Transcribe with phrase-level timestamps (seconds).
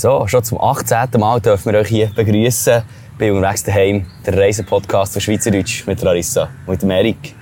[0.00, 1.08] So, schon zum 18.
[1.18, 2.82] Mal dürfen wir euch hier begrüßen
[3.18, 7.34] bei «Unterwegs daheim», der Reisepodcast von Schweizerdeutsch mit Larissa und mit Erik.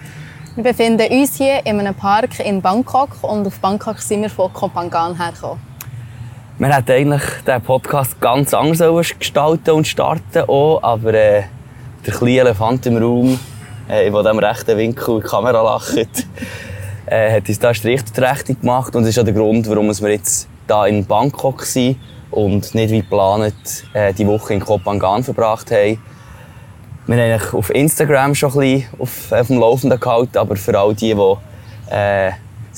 [0.54, 4.50] Wir befinden uns hier in einem Park in Bangkok und auf Bangkok sind wir von
[4.54, 5.60] Koh Phangan hergekommen.
[6.58, 11.42] Wir hätten eigentlich den Podcast ganz anders gestalten und starten auch, aber äh,
[12.06, 13.38] der kleine Elefant im Raum,
[13.88, 15.96] äh, in diesem rechten Winkel die Kamera lacht,
[17.06, 20.10] äh, hat uns da Strich durch gemacht und das ist auch der Grund, warum wir
[20.10, 21.96] jetzt hier in Bangkok sind
[22.30, 23.54] und nicht wie geplant
[23.92, 25.98] äh, die Woche in Kopangan verbracht haben.
[27.06, 30.94] Wir haben auf Instagram schon ein bisschen auf, auf dem Laufenden gehalten, aber für all
[30.94, 31.34] die, die
[31.90, 32.34] äh, ein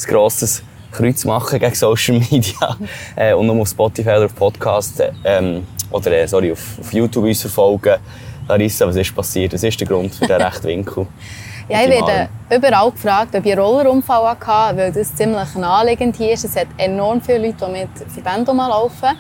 [0.07, 0.63] grosses
[0.93, 2.77] Kreuz machen gegen Social Media
[3.17, 7.25] äh, und nur auf Spotify oder auf Podcast ähm, oder äh, sorry, auf, auf YouTube
[7.25, 7.97] uns verfolgen.
[8.49, 9.53] Larissa, was ist passiert?
[9.53, 11.07] Was ist der Grund für den rechten Winkel?
[11.69, 16.33] Ja, ich werde überall gefragt, ob ich einen Rollerunfall hatte, weil das ziemlich naheliegend hier
[16.33, 16.45] ist.
[16.45, 19.11] Es hat enorm viele Leute, die mit Verbänden laufen.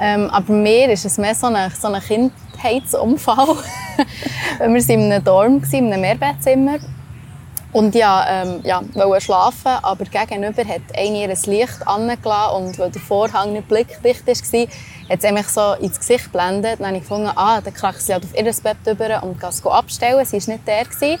[0.00, 3.46] Ähm, aber mir ist es mehr so ein, so ein Kindheitsunfall.
[4.58, 6.78] wir waren in einem Dorm, in einem Mehrbettzimmer.
[7.74, 12.90] Und ja, ähm, ja, wollte schlafen, aber gegenüber hat eine ihr Licht angelassen und weil
[12.92, 14.66] der Vorhang nicht blickdicht war,
[15.10, 16.78] hat sie mich so ins Gesicht geblendet.
[16.78, 19.48] Dann habe ich gefunden, ah, dann krache sie halt auf ihr Bett rüber und gehe
[19.48, 20.24] es abstellen.
[20.24, 20.84] Sie war nicht der.
[20.84, 21.18] Gewesen.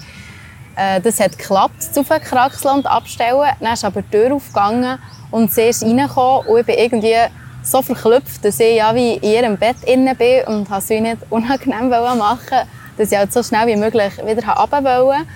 [0.76, 3.50] Äh, das hat geklappt, zu kraxeln und abstellen.
[3.58, 5.00] Dann ist aber die Tür aufgegangen
[5.32, 7.16] und sie ist reingekommen und ich bin irgendwie
[7.64, 11.88] so verklüpft, dass ich ja wie in ihrem Bett innen bin und es nicht unangenehm
[11.88, 15.26] machen dass ich halt so schnell wie möglich wieder runter wollte.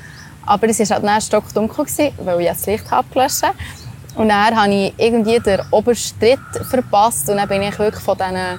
[0.48, 1.86] Aber es war halt dann stockdunkel,
[2.24, 3.54] weil ich das Licht abgelöscht habe.
[4.16, 8.16] Und dann habe ich irgendwie den obersten Tritt verpasst und dann bin ich wirklich von
[8.16, 8.58] diesen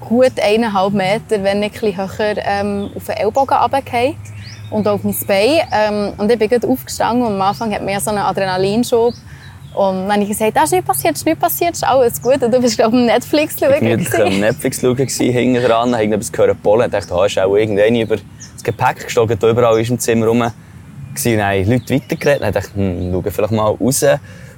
[0.00, 4.14] gut eineinhalb Meter, wenn nicht ein bisschen höher, ähm, auf den Ellbogen runtergefallen
[4.70, 5.60] und auf mein Bein.
[5.72, 9.14] Ähm, und ich bin gerade aufgestanden und am Anfang hat mir so einen Adrenalinschub.
[9.74, 12.22] Und dann habe ich gesagt, das ist nicht passiert, das ist nicht passiert, ist alles
[12.22, 12.42] gut.
[12.42, 13.84] Und du bist, glaube ich, Netflix schauen.
[13.84, 16.86] Ich war Netflix schauen, hinten dran, habe etwas gehört, Pollen.
[16.86, 20.26] Ich dachte, oh, ist auch irgendwann über das Gepäck gestochen, da überall ist im Zimmer
[20.26, 20.50] rum.
[21.24, 22.42] Und dann haben Leute weitergeredet.
[22.42, 24.02] Dann dachte ich, hm, schaue vielleicht mal raus.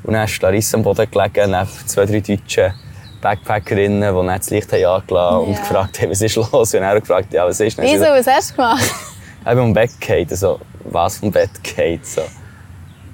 [0.02, 2.72] Und dann ist Larissa am Boden gelegen, neben zwei, drei deutschen
[3.20, 6.74] Backpackerinnen, die nicht das Licht haben angelassen haben und gefragt haben, was ist los.
[6.74, 7.84] Und er gefragt, ja, was ist denn?
[7.84, 8.94] Wieso, was hast du gemacht?
[9.40, 10.26] Ich bin vom Bett gefallen.
[10.30, 12.00] Also, was vom Bett gefallen?
[12.02, 12.22] So.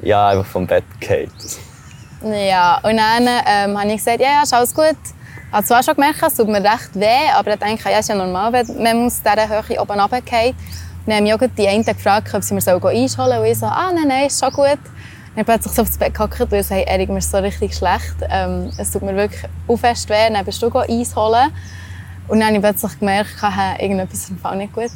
[0.02, 1.30] Ja, einfach vom Bett gefallen.
[2.24, 4.96] Ja, und dann ähm, habe ich gesagt, ja, ja, ist alles gut.
[5.48, 8.08] Ich habe zwar schon gemerkt, es tut mir recht weh, aber ich denke, ja, ist
[8.08, 10.56] ja normal, wenn man aus dieser Höhe oben runterfallen
[11.06, 13.40] Dann haben mich auch die einen gefragt, ob sie mir einschholen sollen.
[13.40, 14.66] Und ich so, ah, nein, nein, ist schon gut.
[14.66, 14.78] Dann
[15.32, 17.74] habe ich plötzlich so aufs Bett gehackt und gesagt, hey, Erik, mir ist so richtig
[17.74, 18.14] schlecht.
[18.30, 19.42] Ähm, es tut mir wirklich
[19.80, 20.32] fest weh.
[20.32, 21.14] Dann bist du Eis.
[22.26, 24.90] Und dann habe ich plötzlich gemerkt, hey, irgendetwas ist nicht gut.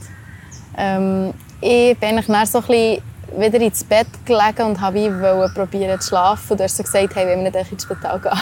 [0.77, 2.63] Ähm, ich bin dann so
[3.37, 6.53] wieder ins Bett gelegen und wollte probieren zu schlafen.
[6.53, 8.33] Und du hast so gesagt, hey, wollen wir nicht ins Spital gehen?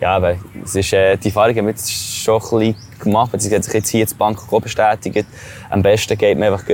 [0.00, 3.78] Ja, aber es ist, äh, die Erfahrung haben wir jetzt schon ein bisschen gemacht, beziehungsweise
[3.78, 5.26] jetzt hier in Bangkok bestätigt.
[5.70, 6.64] Am besten geht man einfach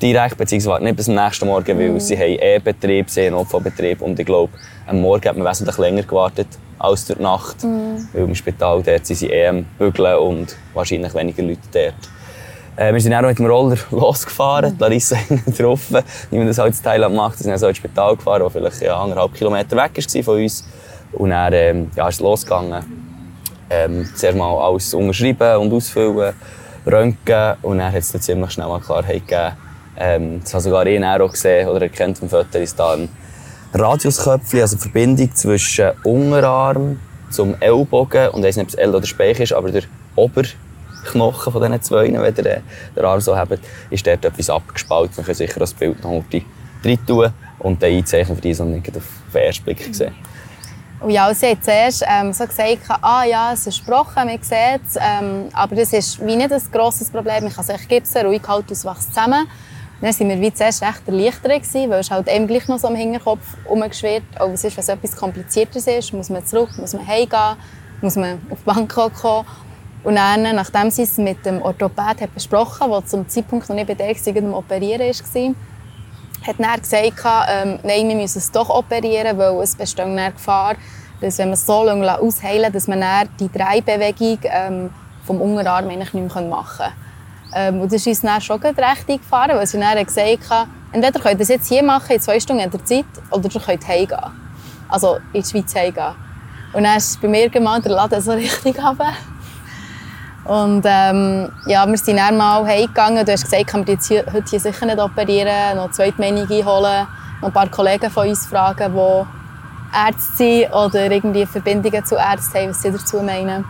[0.00, 2.00] direkt, beziehungsweise nicht bis am nächsten Morgen, weil mm.
[2.00, 4.52] sie haben E-Betrieb, sie haben Notfallbetrieb und ich glaube,
[4.86, 6.48] am Morgen hat man wesentlich länger gewartet
[6.78, 8.08] als durch die Nacht, mm.
[8.12, 11.94] weil im Spital dort sind sie eh am Bügeln und wahrscheinlich weniger Leute dort.
[12.74, 14.78] Äh, wir sind auch mit dem Roller losgefahren, mhm.
[14.78, 15.16] Larissa
[15.58, 15.92] drauf,
[16.30, 17.38] wie man das halt in Thailand macht.
[17.38, 20.64] Wir sind also ins Spital gefahren, das vielleicht ja, anderthalb Kilometer weg war von uns.
[21.12, 23.11] Und dann ähm, ja, ist es losgegangen.
[23.72, 26.34] Ähm, zuerst mal alles unterschreiben und ausfüllen,
[26.86, 29.56] röntgen und dann hat es ziemlich schnell mal Klarheit gegeben.
[29.96, 33.08] Ähm, das habe sogar ich auch gesehen oder erkennt vom Foto, ist da ein
[33.72, 36.98] Radiusköpfchen, also Verbindung zwischen Unterarm
[37.30, 39.84] zum Ellbogen und ich weiß nicht, ob es L oder Speich ist, aber der
[40.16, 40.42] Ober
[41.04, 42.32] Knochen von diesen zwei, wenn ihr
[42.96, 43.58] den Arm so habt,
[43.90, 45.14] ist dort etwas abgespalten.
[45.16, 46.22] Man kann sicher das Bild noch
[46.84, 49.02] rein tun und dann einzeichnen, für die, die nicht auf
[49.32, 50.14] den ersten Blick sehen.
[51.02, 54.80] Und ja, sie hat zuerst ähm, so gesagt, ah ja, es ist gebrochen, man sieht
[54.86, 57.46] es, ähm, aber das ist wie nicht ein grosses Problem.
[57.48, 59.48] Ich kann sich gipsen, ruhig halten, es wächst zusammen.
[60.00, 62.88] Und dann waren wir wie zuerst recht erleichtert, weil es halt eben gleich noch so
[62.88, 64.22] im Hinterkopf herumgeschwirrt.
[64.38, 66.12] Oh, was ist, wenn es etwas Kompliziertes ist?
[66.12, 67.56] Muss man zurück, muss man heimgehen,
[68.00, 69.46] muss man auf Bangkok kommen?
[70.04, 73.86] Und dann, nachdem sie es mit dem Orthopäd besprochen hat, der zum Zeitpunkt noch nicht
[73.88, 75.54] bei der Operieren war,
[76.46, 80.74] hat er gesagt, ähm, nein, wir müssen es doch operieren, weil es besteht eine Gefahr,
[81.20, 84.90] dass wenn man es so lange ausheilen dass man dann die Dreibewegung ähm,
[85.24, 86.92] vom Unterarm nicht mehr machen kann.
[87.54, 88.78] Ähm, und das ist uns dann schon recht
[89.08, 92.40] eingefahren, weil sie dann gesagt hat, entweder könnt ihr es jetzt hier machen, in zwei
[92.40, 94.18] Stunden der Zeit, oder ihr könnt heimgehen.
[94.88, 96.14] Also in die Schweiz heimgehen.
[96.72, 99.12] Und dann ist bei mir gemalt der Laden so richtig runter.
[100.44, 103.24] Und ähm, ja, wir sind dann mal heimgegangen.
[103.24, 106.20] Du hast gesagt, kann man jetzt hier, heute hier sicher nicht operieren, noch eine zweite
[106.20, 107.06] Meinung einholen,
[107.40, 112.58] noch ein paar Kollegen von uns fragen, die Ärzte sind oder irgendwie Verbindungen zu Ärzten
[112.58, 113.64] haben, was sie dazu meinen.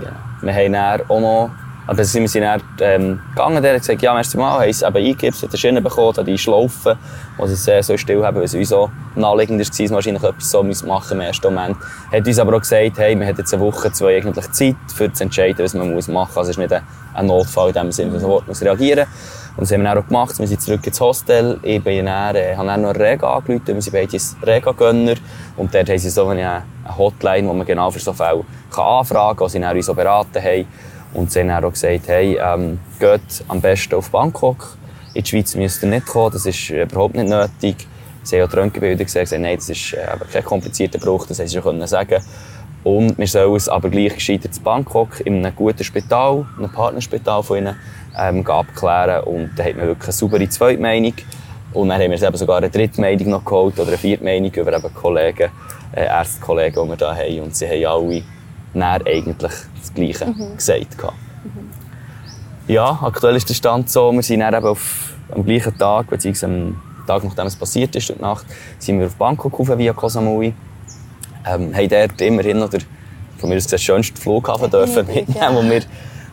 [0.00, 0.10] Ja.
[0.40, 1.50] Wir haben dann auch noch
[1.86, 4.96] aber dann sind dann ähm, gegangen, der hat gesagt, ja, merci mal, haben es eben
[4.96, 6.98] eingegeben, hat eine Schiene bekommen, die Schlaufen,
[7.38, 10.62] die sie sehr so still haben, weil es sowieso naheliegend war, dass wahrscheinlich etwas so
[10.62, 11.76] machen im ersten Moment.
[12.12, 15.12] Hat uns aber auch gesagt, hey, wir haben jetzt eine Woche, zwei eigentlich Zeit, für
[15.12, 16.36] zu entscheiden, was man machen muss.
[16.36, 18.62] Also es ist nicht ein Notfall in dem Sinne, dass man sofort muss.
[19.56, 20.36] Und das haben wir dann auch gemacht.
[20.38, 21.60] Wir sind zurück ins Hostel.
[21.62, 25.14] Ich bin dann, äh, habe dann noch Rega angerufen, wir sind beide Rega-Gönner.
[25.56, 26.64] Und dort haben sie so eine,
[26.96, 29.94] Hotline, wo man genau für so Fälle kann anfragen kann, wo sie dann uns so
[29.94, 30.66] beraten haben.
[31.14, 34.76] Und sie haben auch gesagt, hey, ähm, geht am besten auf Bangkok.
[35.14, 37.86] In die Schweiz müsst ihr nicht kommen, das ist überhaupt nicht nötig.
[38.24, 41.38] Sie haben auch die Röntgenbilder gesehen, gesagt, nein, das ist äh, kein komplizierter Bruch, das
[41.38, 42.20] haben sie schon sagen
[42.82, 47.42] Und wir sollen es aber gleich gescheiter zu Bangkok in einem guten Spital, einem Partnerspital
[47.42, 47.76] von ihnen,
[48.18, 49.24] ähm, abklären.
[49.24, 51.14] Und da hat man wirklich eine saubere Zweitmeinung.
[51.72, 54.52] Und dann haben wir eben sogar eine dritte Meinung noch geholt, oder eine vierte Meinung
[54.52, 55.50] über eben Kollegen,
[55.94, 57.40] äh, Ärztekollegen, die wir hier haben.
[57.40, 58.22] Und sie haben alle
[58.80, 60.56] dann eigentlich das Gleiche mhm.
[60.56, 60.96] gesagt.
[61.02, 61.70] Mhm.
[62.66, 66.46] Ja, aktuell ist der Stand so, wir sind dann eben auf, am gleichen Tag, beziehungsweise
[66.46, 68.46] am Tag, nachdem es passiert ist, Nacht,
[68.78, 70.54] sind wir auf Bangkok rauf, via Koh Samui.
[71.46, 72.82] Ähm, haben dort immerhin noch den,
[73.36, 75.54] von mir aus den schönsten Flughafen dürfen mitnehmen, ja.
[75.54, 75.82] wo, wir,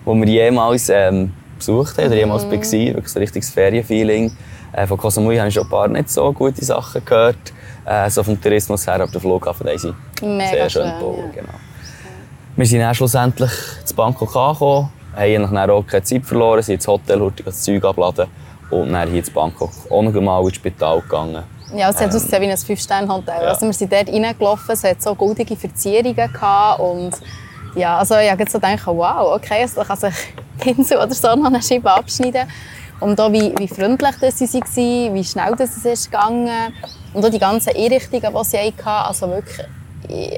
[0.06, 2.52] wo wir jemals ähm, besucht haben, oder jemals mhm.
[2.52, 2.62] waren.
[2.62, 4.32] Wirklich so ein richtiges Ferienfeeling.
[4.72, 7.54] Äh, von Koh Samui habe ich schon ein paar nicht so gute Sachen gehört.
[7.86, 9.88] Äh, so vom Tourismus her, aber der Flughafen, der ist
[10.22, 11.18] sehr schön gebaut.
[11.18, 11.42] Ja.
[11.42, 11.54] Genau.
[12.58, 13.52] Wir sind dann schlussendlich
[13.86, 17.84] zu Bangkok angekommen, haben dann auch keine Zeit verloren, sind ins Hotel, hurtig das Zeug
[17.86, 18.28] abladen
[18.70, 21.44] und dann hier in Bangkok auch noch einmal ins Spital gegangen.
[21.74, 23.42] Ja, es hat ähm, ausgesehen wie ein Fünf-Sterne-Hotel.
[23.42, 23.48] Ja.
[23.48, 27.12] Also wir sind dort reingelaufen, es hat so goldige Verzierungen gehabt und
[27.76, 30.14] ja, also ich habe so gedacht, wow, okay, also kann sich
[30.60, 32.50] Pinsel oder so noch eine Scheibe abschneiden.
[33.00, 36.74] Und auch wie, wie freundlich das sie waren, wie schnell das ist gegangen
[37.14, 39.66] und auch die ganzen Einrichtungen, die sie hatten, also wirklich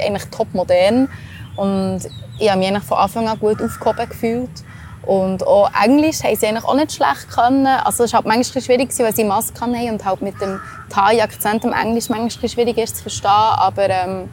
[0.06, 1.09] eigentlich top modern.
[1.56, 2.02] Und
[2.40, 4.64] ich habe mich eigentlich von Anfang an gut aufgehoben gefühlt.
[5.06, 7.68] Und auch Englisch haben sie eigentlich auch nicht schlecht können.
[7.68, 10.60] Also es war halt manchmal schwierig, weil sie Maske haben und halt mit dem
[10.90, 13.30] Thai-Akzent im Englisch manchmal schwierig ist zu verstehen.
[13.30, 14.30] Aber ähm,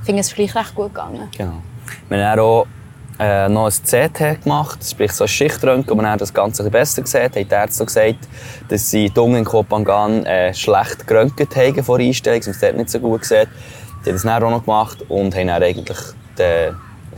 [0.00, 1.28] ich finde es gleich recht gut gegangen.
[1.36, 1.62] Genau.
[2.08, 2.66] Wir haben auch
[3.18, 7.36] äh, noch ein CT gemacht, sprich so ein Schichtröntgen, wo man das Ganze besser sieht.
[7.36, 8.18] Haben die Ärzte gesagt,
[8.68, 12.90] dass sie die Unge in Kopangan äh, schlecht geröntgt haben vor Einstellung, es dort nicht
[12.90, 13.48] so gut sieht.
[14.04, 15.98] Die haben das dann auch noch gemacht und haben dann eigentlich
[16.38, 16.72] die,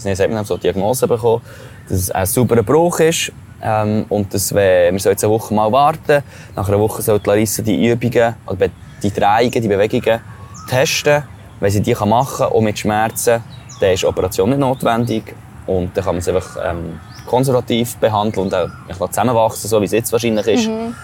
[0.04, 1.42] nicht, sagt man so, Diagnose bekommen,
[1.88, 3.32] dass es ein sauberer Bruch ist.
[3.62, 6.22] Ähm, und dass wir, wir jetzt eine Woche mal warten.
[6.54, 8.64] Nach einer Woche soll Larissa die Übungen, also
[9.02, 10.20] die Drehungen, die Bewegungen
[10.68, 11.22] testen.
[11.58, 13.42] Wenn sie die machen kann, auch mit Schmerzen,
[13.80, 15.34] dann ist die Operation nicht notwendig.
[15.66, 19.92] Und dann kann man es einfach ähm, konservativ behandeln und auch zusammenwachsen, so wie es
[19.92, 20.68] jetzt wahrscheinlich ist.
[20.68, 20.94] Mhm.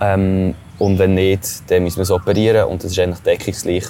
[0.00, 2.68] Ähm, und wenn nicht, dann müssen wir es operieren.
[2.68, 3.84] Und das ist eigentlich deckungsgleich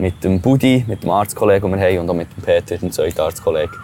[0.00, 2.90] mit dem Budi, mit dem Arztkollegen, den wir haben, und auch mit dem Peter, dem
[2.90, 3.74] zweiten Arztkollegen,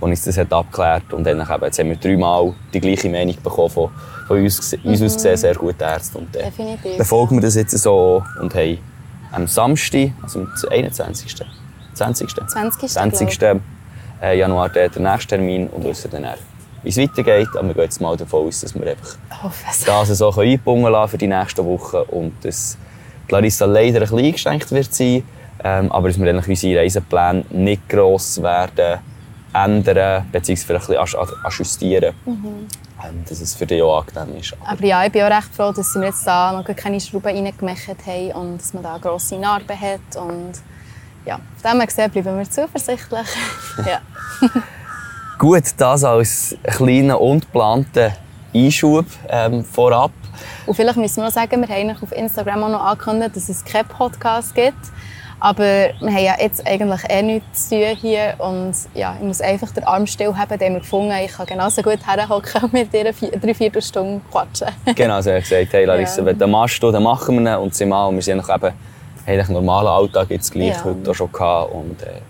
[0.00, 3.36] der uns das hat abgeklärt Und dann eben, jetzt haben wir dreimal die gleiche Meinung
[3.42, 3.90] bekommen von,
[4.26, 5.06] von uns, uns mhm.
[5.06, 6.18] aus gesehen, sehr gute Ärzte.
[6.18, 6.50] Und äh,
[6.96, 8.78] befolgen wir das jetzt so und haben
[9.32, 11.34] am Samstag, also am 21.
[11.94, 12.28] 20.
[12.48, 12.90] 20.
[12.90, 13.60] 20.
[14.20, 16.24] Äh, Januar der nächste Termin und wissen dann,
[16.82, 17.48] wie es weitergeht.
[17.56, 19.16] Aber wir gehen jetzt mal davon aus, dass wir einfach
[19.86, 22.76] das so einbauen lassen für die nächsten Wochen und dass
[23.28, 25.24] Larissa leider ein bisschen eingeschränkt wird sein
[25.64, 29.00] ähm, aber dass wir dann unsere Reisepläne nicht gross werden
[29.54, 30.56] ändern bzw.
[30.56, 32.14] vielleicht ein bisschen adjustieren.
[32.24, 32.68] Mhm.
[33.04, 34.54] Ähm, dass es für dich auch angenehm ist.
[34.60, 37.36] Aber, aber ja, ich bin auch recht froh, dass wir jetzt da noch keine Schrauben
[37.36, 40.16] reingemacht haben und dass man da grosse Narbe hat.
[40.16, 40.52] Und
[41.26, 43.26] ja, von dem her gesehen bleiben wir zuversichtlich.
[43.86, 44.00] ja.
[45.36, 48.12] Gut, das als kleiner und geplanter
[48.54, 50.12] Einschub ähm, vorab.
[50.66, 53.64] Und vielleicht müssen wir noch sagen, wir haben auf Instagram auch noch angekündigt, dass es
[53.64, 54.78] keinen Podcast gibt.
[55.40, 59.40] Aber wir haben ja jetzt eigentlich eh nichts zu tun hier und ja, ich muss
[59.40, 62.92] einfach den Arm still haben, den wir gefunden Ich kann genauso gut herhocken und mit
[62.92, 64.68] dir drei, vier Stunden quatschen.
[64.94, 66.26] genau, so habe ich gesagt, hey Larissa, ja.
[66.26, 68.72] wenn du machst, dann machen wir ihn und sind mal, wir sind noch eben,
[69.26, 70.84] eigentlich normalen Alltag jetzt gleich ja.
[70.84, 72.20] heute auch schon gehabt und äh,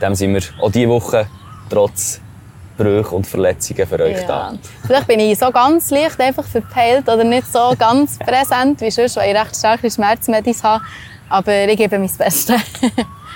[0.00, 1.26] dem sind wir auch diese Woche
[1.70, 2.20] trotz
[2.78, 4.26] Brüche und Verletzungen für euch ja.
[4.26, 4.52] da.
[4.86, 9.16] Vielleicht bin ich so ganz leicht einfach verpeilt oder nicht so ganz präsent wie sonst,
[9.16, 10.84] weil ich recht starke Schmerzmedis habe.
[11.28, 12.60] Aber ich gebe mein Bestes.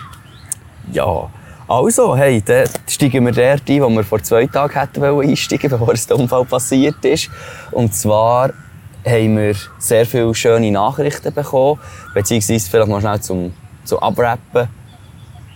[0.93, 1.31] ja,
[1.69, 5.95] also, hey, dann steigen wir dort ein, wo wir vor zwei Tagen hätten einsteigen bevor
[5.95, 7.31] der Unfall passiert ist.
[7.71, 8.51] Und zwar
[9.07, 11.81] haben wir sehr viele schöne Nachrichten bekommen,
[12.15, 13.53] beziehungsweise vielleicht noch schnell zum,
[13.85, 14.69] zum Abrappen,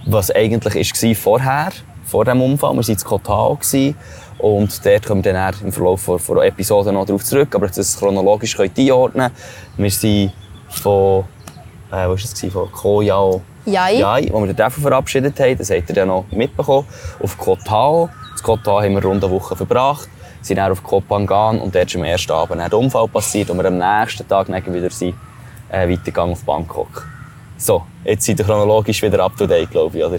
[0.07, 1.73] was eigentlich war vorher,
[2.05, 2.75] vor dem Unfall.
[2.75, 3.59] Wir waren in Kotal
[4.38, 8.57] Und dort kommen wir dann im Verlauf der Episode noch darauf zurück, aber das chronologisch
[8.57, 9.31] könnt einordnen.
[9.76, 10.33] Wir sind
[10.69, 11.25] von,
[11.90, 13.95] äh, was war das, von Koyao Jai.
[13.99, 15.59] Jai, wo wir den Teufel verabschiedet haben.
[15.59, 16.87] Das habt ihr dann noch mitbekommen.
[17.21, 18.09] Auf Kotao.
[18.31, 20.09] Das Kotao haben wir rund eine Woche verbracht.
[20.38, 23.59] Wir sind dann auf Kopangan und dort ist am ersten Abend der Unfall passiert und
[23.59, 25.16] wir am nächsten Tag wieder sind,
[25.69, 27.09] äh, weitergegangen auf Bangkok.
[27.57, 30.19] So, jetzt sind wir chronologisch wieder up to date, glaube ich, oder?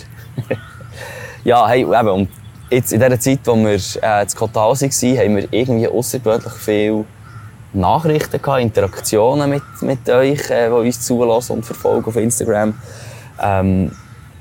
[1.45, 2.29] ja, hey, eben, und
[2.69, 7.05] jetzt in dieser Zeit, wo wir äh, in Kotao waren, haben wir irgendwie außergewöhnlich viele
[7.77, 12.74] Nachrichten gehabt, Interaktionen mit, mit euch, äh, die uns zulassen und verfolgen auf Instagram.
[13.41, 13.91] Ähm,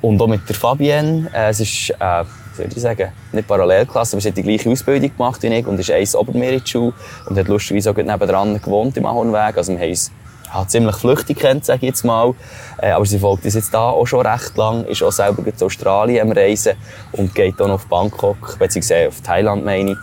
[0.03, 1.31] und auch mit der Fabienne.
[1.33, 2.25] Äh, es ist, äh,
[2.57, 5.79] würde ich sagen, nicht Parallelklasse, aber sie hat die gleiche Ausbildung gemacht wie ich und
[5.79, 6.93] ist eins Obermeritschule
[7.27, 9.57] und hat lustigerweise auch nebenan gewohnt im Ahornweg.
[9.57, 10.11] Also wir haben uns
[10.53, 12.35] ja, ziemlich flüchtig kennt, sage ich jetzt mal.
[12.79, 15.53] Äh, aber sie folgt uns jetzt da auch schon recht lang, ist auch selber in
[15.61, 16.75] Australien am Reisen
[17.13, 19.99] und geht dann auf Bangkok, beziehungsweise auf Thailand meine ich.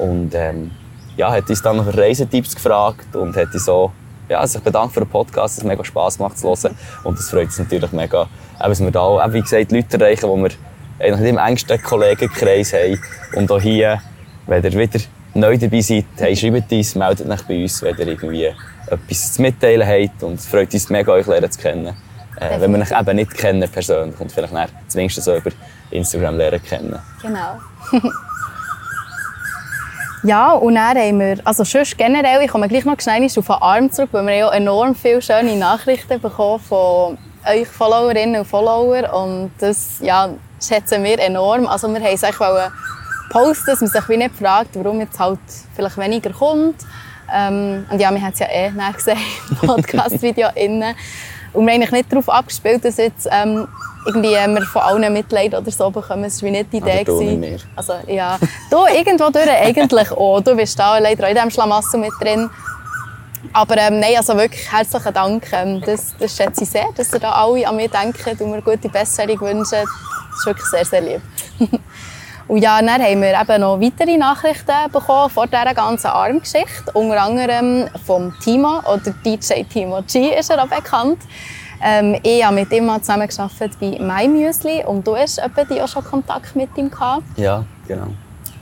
[0.00, 0.70] Und ähm,
[1.16, 3.92] ja, hat uns dann nach Reisetipps gefragt und hat uns so
[4.28, 6.76] ja, sich bedankt für den Podcast, es hat mega Spass gemacht zu hören.
[7.04, 8.26] Und es freut uns natürlich mega,
[8.58, 13.00] dass wir da auch, wie gesagt, Leute erreichen, die wir nicht im engsten Kollegenkreis haben.
[13.34, 14.00] Und auch hier,
[14.46, 15.00] wenn ihr wieder
[15.34, 18.50] neu dabei seid, hey, schreibt uns, meldet euch bei uns, wenn ihr irgendwie
[18.86, 20.22] etwas zu mitteilen habt.
[20.22, 21.94] Und es freut uns mega, euch lernen zu kennen.
[22.40, 24.52] Äh, wenn wir euch eben nicht kennen persönlich und vielleicht
[24.88, 25.50] zumindest so über
[25.90, 26.98] Instagram lernen kennen.
[27.22, 27.60] Genau.
[30.24, 33.44] Ja, und dann haben wir, also sonst generell, ich komme gleich noch schnell auf den
[33.50, 39.04] Arm zurück, weil wir ja enorm viele schöne Nachrichten bekommen von euch Followerinnen und Followern
[39.10, 40.30] und das ja,
[40.66, 41.66] schätzen wir enorm.
[41.66, 42.70] Also wir wollten es eigentlich
[43.28, 45.40] posten, dass man sich wie nicht fragt, warum jetzt halt
[45.76, 46.76] vielleicht weniger kommt.
[47.30, 49.18] Ähm, und ja, wir haben es ja eh gesehen
[49.50, 50.94] im Podcast-Video innen.
[51.52, 53.68] Und wir haben eigentlich nicht darauf abgespielt, dass jetzt ähm,
[54.06, 56.24] irgendwie wir von allen Mitleid oder so bekommen.
[56.24, 57.00] Das war nicht die Idee.
[57.00, 58.38] Aber du nicht Also, ja.
[58.70, 60.40] Du, irgendwo durch eigentlich auch.
[60.40, 62.50] Du bist da leider auch in diesem Schlamassel mit drin.
[63.52, 65.46] Aber ähm, nein, also wirklich herzlichen Dank.
[65.52, 68.62] Ähm, das, das schätze ich sehr, dass ihr da alle an mich denkt und mir
[68.62, 69.72] gute Besserung wünscht.
[69.72, 69.84] Das
[70.38, 71.20] ist wirklich sehr, sehr lieb.
[72.48, 76.90] und ja, dann haben wir eben noch weitere Nachrichten bekommen vor dieser ganzen Armgeschichte.
[76.94, 81.18] Unter anderem vom Timo oder DJ Timo G ist er auch bekannt.
[81.82, 86.56] Ähm, ich habe mit ihm zusammengearbeitet bei My Müsli und du hast auch schon Kontakt
[86.56, 87.22] mit ihm gehabt.
[87.36, 88.08] Ja, genau.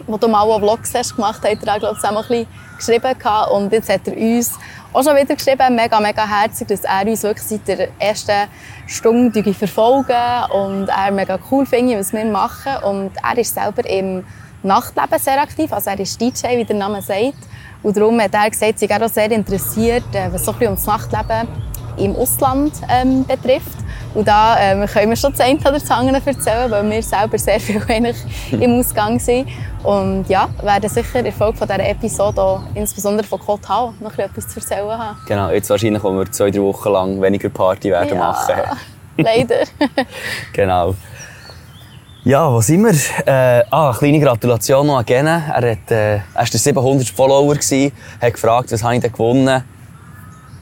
[0.07, 3.19] Wo du mal einen Vlog hast gemacht hast, hat er glaube ich, ein bisschen geschrieben
[3.19, 3.51] gehabt.
[3.53, 4.53] und jetzt hat er uns
[4.93, 8.49] auch schon wieder geschrieben, mega, mega herzig, dass er uns wirklich seit der ersten
[8.87, 14.25] Stunde verfolgen und er mega cool findet, was wir machen und er ist selber im
[14.63, 17.35] Nachtleben sehr aktiv, also er ist DJ, wie der Name sagt
[17.83, 20.87] und darum hat er gesagt, sich auch sehr interessiert, äh, was so ein bisschen ums
[20.87, 21.49] Nachtleben
[21.97, 23.79] im Ausland ähm, betrifft.
[24.15, 27.39] Und da ähm, können wir schon das eine oder das andere erzählen, weil wir selber
[27.39, 27.83] sehr viel
[28.51, 29.49] im Ausgang sind.
[29.83, 34.49] Und ja, werden sicher in Folge von dieser Episode auch, insbesondere von Hall, noch etwas
[34.49, 35.19] zu erzählen haben.
[35.27, 38.55] Genau, jetzt wahrscheinlich, wo wir zwei, drei Wochen lang weniger Party werden ja, machen.
[39.17, 39.65] leider.
[40.53, 40.95] genau.
[42.25, 42.95] Ja, wo sind wir?
[43.27, 45.43] Äh, ah, kleine Gratulation noch an Gene.
[45.49, 49.11] Er, hat, äh, er war der 700 Follower, gewesen, hat gefragt, was habe ich denn
[49.11, 49.65] gewonnen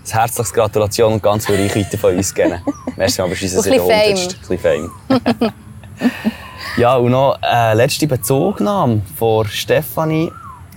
[0.07, 2.61] ein herzliches Gratulation und ganz viel Reichweite von uns geben.
[2.97, 3.91] Merci du unser 700.
[3.91, 4.91] Ein bisschen Fame.
[6.77, 10.31] ja, und noch eine letzte Bezugnahme von Stefanie.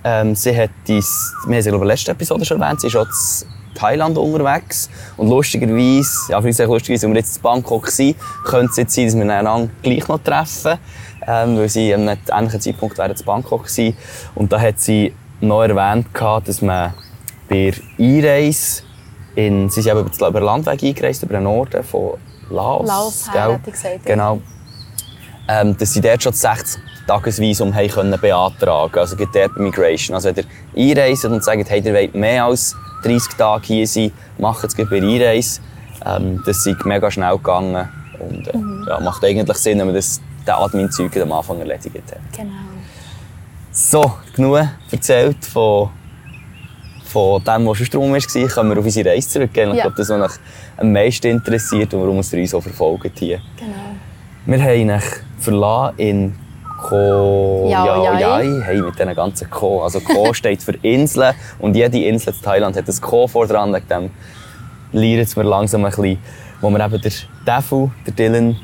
[0.03, 2.95] Ähm, sie hat dies, wir haben sie in der letzten Episode schon erwähnt, sie ist
[2.95, 4.89] auch in Thailand unterwegs.
[5.17, 8.95] Und lustigerweise, ja, für uns lustigerweise, wenn wir jetzt in Bangkok sind, könnte es jetzt
[8.95, 10.77] sein, dass wir einander gleich noch treffen.
[11.25, 13.97] Ähm, weil sie einem ähnlichen Zeitpunkt in Bangkok waren.
[14.35, 16.93] Und da hat sie noch erwähnt, dass man
[17.49, 18.83] bei Einreise
[19.35, 22.13] in, sie sind über den Landweg eingereist, über den Norden von
[22.49, 22.87] Laos.
[22.87, 24.05] Laos, her, hätte ich gesagt.
[24.05, 24.41] Genau.
[25.47, 30.15] Ähm, dass sie dort schon 60 Tagesvisum haben können beantragen Also geht dort Migration.
[30.15, 34.11] Also wenn ihr einreist und sagt, hey, ihr wollt mehr als 30 Tage hier sein,
[34.37, 35.59] macht es bei Einreise.
[36.05, 37.89] Ähm, das ist mega schnell gegangen.
[38.19, 38.85] Und äh, mhm.
[38.87, 42.19] ja, macht eigentlich Sinn, wenn man das, den Admin-Zeug am Anfang erledigt hat.
[42.35, 42.51] Genau.
[43.71, 45.89] So, genug erzählt von
[47.13, 49.69] von dem, was schon rum war, können wir auf unsere Reise zurückgehen.
[49.69, 49.75] Ja.
[49.75, 50.39] Ich glaube, das, was mich
[50.77, 53.39] am meisten interessiert und warum es uns so verfolgt hier.
[53.57, 53.71] Genau.
[54.45, 55.01] Wir haben ihn
[55.39, 56.35] verlassen in
[56.81, 58.61] Ko Yao Yai.
[58.65, 59.83] Hey, mit diesen ganzen Ko.
[59.83, 63.71] Also Ko steht für Inseln und jede Insel in Thailand hat ein Ko vor dran.
[63.73, 64.09] Wegen dem
[64.91, 66.17] lernen wir langsam ein bisschen,
[66.61, 67.11] wo wir eben der
[67.47, 68.57] Defu, der Dylan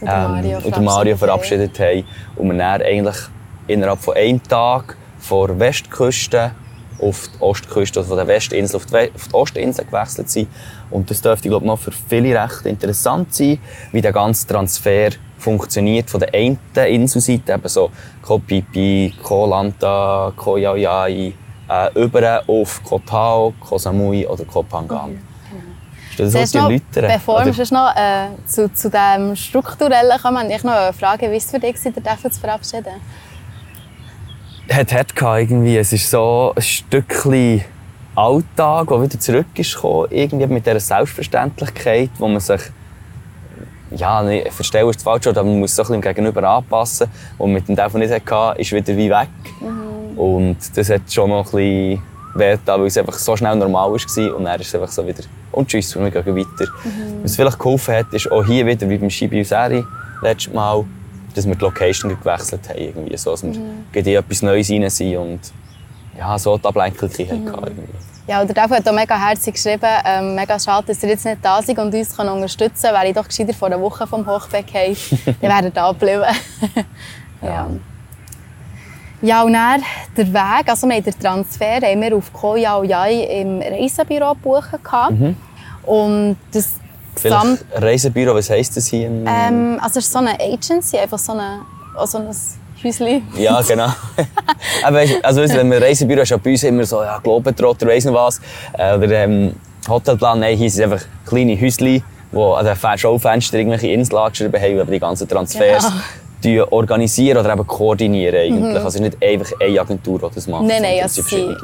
[0.00, 2.04] und der Mario, ähm, und Mario verabschiedet haben.
[2.36, 3.16] Und wir dann eigentlich
[3.66, 6.52] innerhalb von einem Tag vor Westküste
[7.04, 10.48] auf die Ostküste, also von der Westinsel auf die, auf die Ostinsel gewechselt sind.
[10.90, 13.58] Und das dürfte, glaube ich, noch für viele recht interessant sein,
[13.92, 17.90] wie der ganze Transfer funktioniert von der einen Inselseite, eben so
[18.22, 21.34] Koh Phi, Koh Lanta, Koh Yao Yai,
[21.68, 24.64] äh, über auf Koh Tao, Koh Samui oder Koh
[26.54, 27.08] noch, Leute?
[27.08, 31.50] bevor wir sonst noch äh, zu, zu dem Strukturellen kommen, ich noch fragen, wie es
[31.50, 33.00] für dich war, verabschieden?
[34.70, 35.76] Hat gehabt, irgendwie.
[35.76, 37.62] Es ist so ein Stückchen
[38.14, 42.60] Alltag, der wieder zurück ist gekommen, irgendwie mit dieser Selbstverständlichkeit, wo man sich
[43.90, 47.08] ja, nicht, verstehen ist das falsch, aber man muss sich so ein bisschen Gegenüber anpassen.
[47.38, 49.28] Und mit dem Teufel nicht hatte, ist wieder wie weg.
[50.16, 52.00] Und das hat schon noch ein
[52.36, 54.36] bisschen getan, weil es einfach so schnell normal war.
[54.36, 56.70] Und dann ist es einfach so wieder, und tschüss, und wir gehen weiter.
[57.22, 59.84] Was vielleicht geholfen hat, ist auch hier wieder, wie beim Shibi Useri
[60.22, 60.84] letztes Mal,
[61.34, 62.78] dass wir die Location gewechselt haben.
[62.78, 63.16] Irgendwie.
[63.16, 63.84] So, dass wir Mhm.
[63.92, 65.40] in etwas Neues rein sind und
[66.18, 67.52] ja, so die Ablenkung mhm.
[67.52, 67.88] hatten.
[68.26, 71.26] Ja, und der Däffel hat auch mega herzlich geschrieben, ähm, mega schade, dass er jetzt
[71.26, 72.94] nicht da ist und uns kann unterstützen kann.
[72.94, 76.24] Wäre ich doch gescheiter vor einer Woche vom Hochbeck heim, dann wäre er da geblieben.
[77.42, 77.66] ja.
[79.20, 79.82] Ja, und dann
[80.16, 84.34] der Weg, also wir haben den Transfer haben wir auf Koh Yao Yai im Reisebüro
[84.34, 84.78] gebucht.
[85.10, 85.36] Mhm.
[85.84, 86.74] Und das
[87.20, 89.06] Vielleicht Reisebüro, was heisst das hier?
[89.06, 91.60] Ähm, also es ist so eine Agency, einfach so, eine,
[91.96, 92.28] also ein
[92.82, 93.22] Häuschen.
[93.36, 93.88] Ja, genau.
[94.84, 98.14] Aber also weisst, wenn wir Reisebüro ist bei uns immer so, ja, Globetrotter, weiss nicht
[98.14, 98.40] was.
[98.76, 99.54] Äh, Oder ähm,
[99.88, 102.02] Hotelplan, nein, hier sind einfach kleine Häuschen,
[102.32, 105.90] wo an den Fe- Schaufenstern irgendwelche Inseln angeschrieben haben, aber die ganzen Transfers
[106.42, 108.74] die organisieren oder eben koordinieren eigentlich.
[108.76, 110.62] Also es ist nicht einfach eine Agentur, die das macht.
[110.62, 110.68] Mhm.
[110.68, 111.54] Nein, nein, also sie,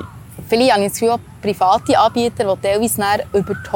[0.48, 3.02] viele habe ich das Gefühl, auch private Anbieter, die teilweise
[3.34, 3.70] über die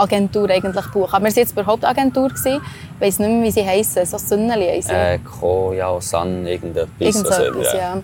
[0.00, 1.14] Hauptagentur eigentlich buchen.
[1.14, 2.28] Aber wir waren jetzt bei der Hauptagentur.
[2.28, 2.60] gewesen.
[2.96, 4.04] Ich weiss nicht mehr, wie sie heissen.
[4.06, 4.66] So Sünneli.
[4.66, 6.88] Äh, Ko, ja, San, irgendetwas.
[6.98, 8.02] Irgend so also, etwas, ja.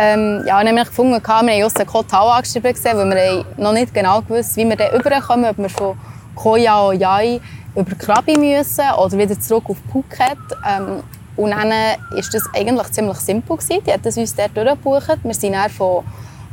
[0.00, 3.44] Ähm, ja, dann haben wir gefunden, wir haben uns Koh Tao angeschrieben, gesehen, weil wir
[3.56, 5.98] noch nicht genau gewusst, wie wir dann rüberkommen, ob wir von
[6.36, 7.40] Koh Yao Yai
[7.74, 10.38] über Krabi müssen oder wieder zurück auf Phuket.
[10.68, 11.02] Ähm,
[11.36, 13.56] und dann war das eigentlich ziemlich simpel.
[13.56, 13.82] Gewesen.
[13.84, 15.18] Die hatten uns dort durchgebucht.
[15.24, 16.04] Wir sind dann von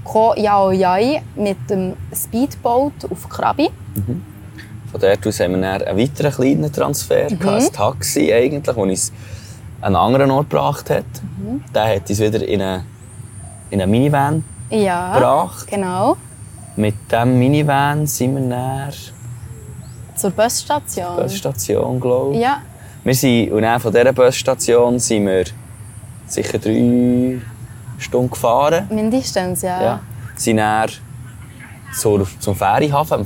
[0.03, 3.69] Koh Yao Yai mit dem Speedboat auf Krabi.
[4.95, 7.49] Von dort aus haben wir dann einen weiteren kleinen Transfer, Mhm.
[7.49, 9.11] ein Taxi eigentlich, das uns
[9.81, 11.03] an einen anderen Ort gebracht hat.
[11.37, 11.61] Mhm.
[11.74, 12.85] Der hat uns wieder in eine,
[13.72, 15.67] in eine Minivan Ja, gebracht.
[15.67, 16.15] genau.
[16.77, 18.89] Mit diesem Minivan sind wir dann
[20.15, 21.17] Zur Busstation.
[21.17, 22.41] Busstation, glaube ich.
[22.41, 22.61] Ja,
[23.03, 25.43] Wir sind, und dann von dieser Busstation sind wir
[26.25, 27.41] sicher drei
[27.98, 28.87] Stunden gefahren.
[28.89, 29.81] mindestens, ja.
[29.83, 30.00] Ja.
[30.37, 30.89] Sind dann
[31.93, 33.25] zur, zum Ferienhafen am Mhm.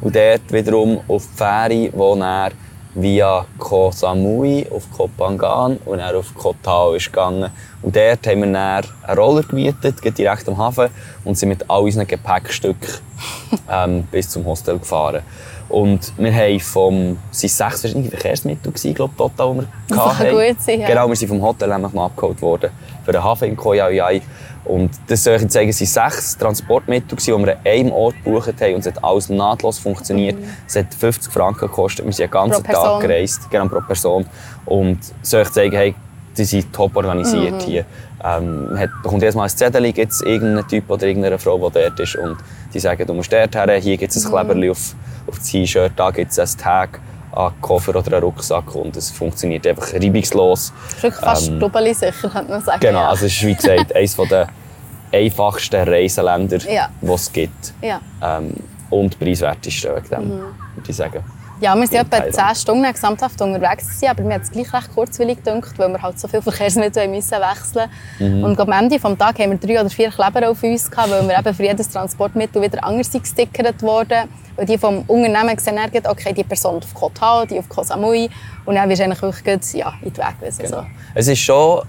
[0.00, 2.52] Und dort wiederum auf die Fähre, die dann
[2.96, 7.50] via Koh Samui auf Koh Phangan und dann auf Koh Tao ist gegangen.
[7.82, 10.88] Und dort haben wir dann einen Roller gemietet, direkt am Hafen
[11.24, 12.94] und sind mit all unseren Gepäckstücken
[13.70, 15.22] ähm, bis zum Hostel gefahren.
[15.68, 19.66] Und wir haben vom, es waren sechs verschiedene Verkehrsmittel, gewesen, glaube ich, total, die wir
[19.88, 20.30] Das kann hatten.
[20.30, 20.86] gut sein, ja.
[20.88, 22.70] Genau, wir sind vom Hotel nämlich noch abgeholt worden
[23.04, 24.22] für den Hafen in Yai.
[24.64, 28.16] Und das soll ich Ihnen zeigen, es waren sechs Transportmittel, die wir an einem Ort
[28.24, 30.36] gebucht haben und es hat alles nahtlos funktioniert.
[30.66, 32.72] Es hat 50 Franken gekostet, wir sind den ganzen Mhm.
[32.72, 34.26] Tag gereist, genau pro Person.
[34.64, 35.94] Und soll ich zeigen, hey,
[36.38, 37.60] die sind top organisiert Mhm.
[37.60, 37.84] hier.
[38.24, 41.56] Ähm, man hat, bekommt jedes Mal ein Zettel, gibt es irgendeinen Typ oder irgendeine Frau,
[41.68, 42.36] die dort ist und
[42.72, 44.34] die sagen, du musst dort her, hier gibt es Mhm.
[44.34, 44.94] ein Kleberli auf,
[45.26, 47.00] auf das T-Shirt, da gibt es ein Tag
[47.32, 50.72] an Koffer oder einen Rucksack und es funktioniert einfach reibungslos.
[51.02, 51.60] Das ist fast Ähm,
[51.94, 52.80] sicher, könnte man sagen.
[52.80, 53.08] Genau, ja.
[53.10, 54.48] also es ist wie gesagt eines der
[55.12, 56.88] einfachsten Reiseländer, Ja.
[57.00, 57.72] die es gibt.
[57.82, 58.00] ja.
[58.22, 58.54] Ähm,
[58.88, 60.30] und preiswertesten wegen dem, Mhm.
[60.76, 61.22] würde ich sagen.
[61.60, 62.34] Ja, wir waren etwa Thailand.
[62.34, 66.02] 10 Stunden gesamthaft unterwegs, gewesen, aber mir hat es gleich recht kurzwillig gedacht, weil wir
[66.02, 68.44] halt so viele Verkehrsmittel müssen wechseln mussten.
[68.44, 71.26] Und am Ende des Tages haben wir drei oder vier Kleber auf uns, gehabt, weil
[71.26, 74.28] wir eben für jedes Transportmittel wieder anders gestickert wurden.
[74.56, 77.68] Weil die vom Unternehmen sehen, dann gleich, okay, die Person auf Koh Tao, die auf
[77.68, 78.28] Koh Samui.
[78.64, 80.62] Und dann bist du eigentlich wirklich ja, in den Weg gewesen.
[80.62, 80.80] Genau.
[80.80, 80.86] So.
[81.14, 81.82] Es ist schon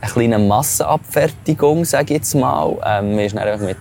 [0.00, 2.76] eine kleine Massenabfertigung, sage ich jetzt mal.
[2.84, 3.76] Ähm, wir sind mit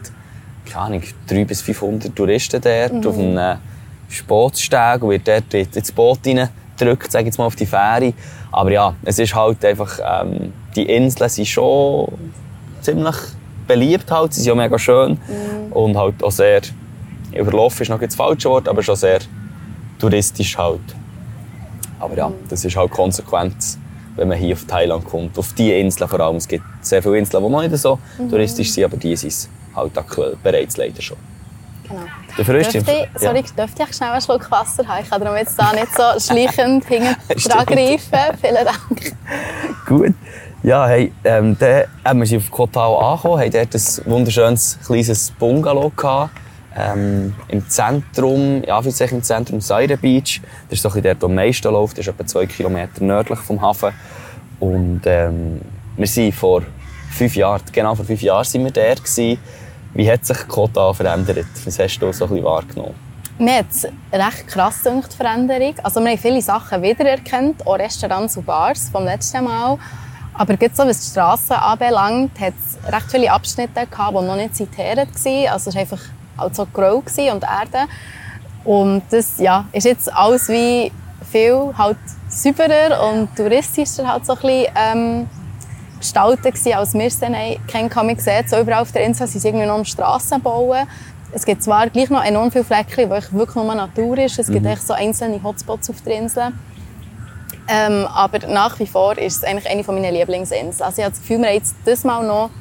[0.66, 3.60] keine Ahnung, 300 bis 500 Touristen dort auf einem
[4.24, 8.14] Und wird dort in das Boot reingedrückt, sage jetzt mal, auf die Fähre.
[8.52, 12.08] Aber ja, es ist halt einfach, ähm, die Inseln sind schon
[12.82, 13.16] ziemlich
[13.68, 15.18] beliebt halt, sie sind ja mega schön
[15.72, 16.62] und halt auch sehr,
[17.34, 19.20] überlaufen ist noch das falsche Wort, aber schon sehr
[20.00, 20.82] touristisch halt.
[22.00, 23.78] Aber ja, das ist halt Konsequenz,
[24.16, 25.38] wenn man hier auf Thailand kommt.
[25.38, 26.36] Auf diese Inseln vor allem.
[26.36, 28.00] Es gibt sehr viele Inseln, die noch nicht so
[28.30, 31.18] touristisch sind, aber die sind es halt aktuell bereits leider schon.
[32.38, 32.46] Der.
[32.46, 35.04] Dürfte, ich, sorry, dürfte ich schnell einen Schluck Wasser haben?
[35.04, 37.16] Ich kann darum jetzt da nicht so schleichend hinten
[37.66, 38.38] greifen.
[38.42, 39.16] Vielen Dank.
[39.86, 40.14] Gut.
[40.64, 44.80] Ja, hey, ähm, dann, äh, wir sind auf Koh Tao angekommen, haben dort ein wunderschönes
[44.86, 46.32] kleines Bungalow gehabt.
[46.76, 50.42] ähm, im Zentrum, ja, im Zentrum Saire Beach.
[50.70, 51.98] Das ist so ein der, der am meisten läuft.
[51.98, 53.94] Das ist etwa zwei Kilometer nördlich vom Hafen.
[54.60, 55.62] Und ähm,
[55.96, 56.64] wir sind vor
[57.12, 59.40] fünf Jahren, genau vor fünf Jahren sind wir da gewesen.
[59.96, 61.46] Wie hat sich Kota verändert?
[61.64, 62.96] Was hast du so ein bisschen wahrgenommen?
[63.40, 65.74] Mir hat es recht krass gedacht, die Veränderung.
[65.84, 69.78] Also wir haben viele Sachen wiedererkannt, auch Restaurants und Bars vom letzten Mal.
[70.34, 74.58] Aber so, was die Straßen anbelangt, hat es recht viele Abschnitte gehabt, die noch nicht
[74.58, 75.48] zitiert waren.
[75.48, 76.02] Also es war einfach
[76.52, 77.88] so grau und Erde.
[78.66, 80.92] Und das ja, ist jetzt alles wie
[81.32, 85.28] viel halt sauberer und touristischer halt so ein bisschen, ähm,
[86.00, 87.36] gestaltet gewesen, als wir es dann
[87.68, 87.90] kennen.
[87.94, 90.88] Man sieht, so überall auf der Insel sind sie irgendwie noch um Strassen bauen.
[91.32, 94.40] Es gibt zwar gleich noch enorm viele Flecken, wo wirklich nur Natur ist.
[94.40, 94.72] Es gibt mhm.
[94.72, 96.54] echt so einzelne Hotspots auf der Insel.
[97.68, 100.86] Ähm, aber nach wie vor ist es eigentlich eine meiner Lieblingsinseln.
[100.86, 102.52] Also ich habe das Gefühl, wir haben jetzt das Mal noch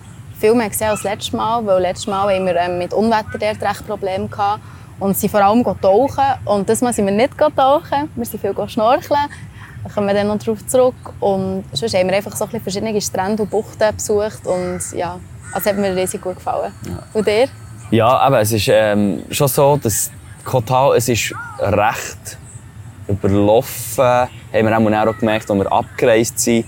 [0.40, 3.62] viel mehr gesehen als letztes Mal, weil letztes Mal haben wir ähm, mit Unwetter dort
[3.62, 4.62] recht Probleme gehabt
[4.98, 6.24] und sind vor allem tauchen.
[6.44, 9.28] Und das Mal sind wir nicht tauchen, wir sind viel schnorcheln.
[9.92, 10.94] Kommen wir dann noch darauf zurück.
[11.20, 15.18] Und sonst haben wir einfach so ein verschiedene Strände und Buchten besucht und ja,
[15.52, 16.72] also hat mir riesig gut gefallen.
[16.86, 17.02] Ja.
[17.12, 17.48] Und dir?
[17.90, 20.10] Ja, aber es ist ähm, schon so, dass
[20.44, 22.38] Kotal, es ist recht
[23.08, 24.04] überlaufen.
[24.04, 26.64] Haben wir auch gemerkt, als wir abgereist sind.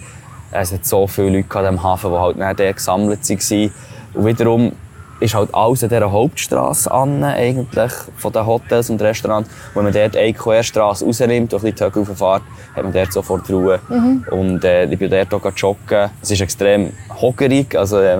[0.52, 3.72] Es hat so viele Leute an diesem Hafen, die halt nicht gesammelt waren.
[4.14, 4.72] Und wiederum
[5.20, 9.50] ist halt alles an dieser Hauptstraße an, eigentlich, von den Hotels und Restaurants.
[9.74, 12.40] Wenn man dort eine Querstraße rausnimmt und ein bisschen die Höhe
[12.76, 13.80] hat man dort sofort Ruhe.
[13.88, 14.26] Mhm.
[14.30, 16.10] Und äh, ich bin dort auch joggen.
[16.20, 18.18] Es ist extrem hockerig, also äh,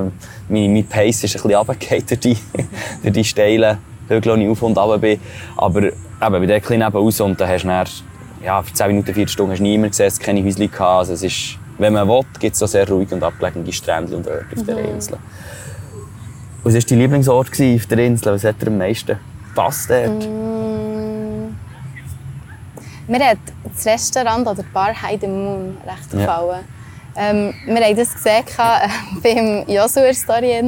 [0.49, 2.39] mein, mein Pace ist ein bisschen runtergefallen durch die,
[3.03, 3.79] durch die steilen
[4.09, 5.21] Hügel, wo ich auf und runter bin.
[5.57, 7.87] Aber eben, bei der kleinen raus und dann hast du dann,
[8.43, 10.81] ja, für 10 Minuten, 4 Stunden hast du niemanden gesehen, es keine Häuschen gehabt.
[10.81, 14.27] Also es ist, wenn man will, gibt es so sehr ruhige und abgelegene Strände und
[14.27, 14.95] Orte auf der mhm.
[14.95, 15.19] Insel.
[16.67, 18.33] Was war dein Lieblingsort auf der Insel?
[18.33, 19.17] Was hat dir am meisten
[19.51, 20.27] gepasst dort?
[20.27, 21.55] Mm.
[23.07, 23.39] Mir hat
[23.73, 26.65] das Restaurant oder die Bar Heide Moon recht gefallen.
[27.15, 27.31] Ja.
[27.31, 28.89] Ähm, wir haben das gesehen äh,
[29.23, 30.61] beim Josuer Story.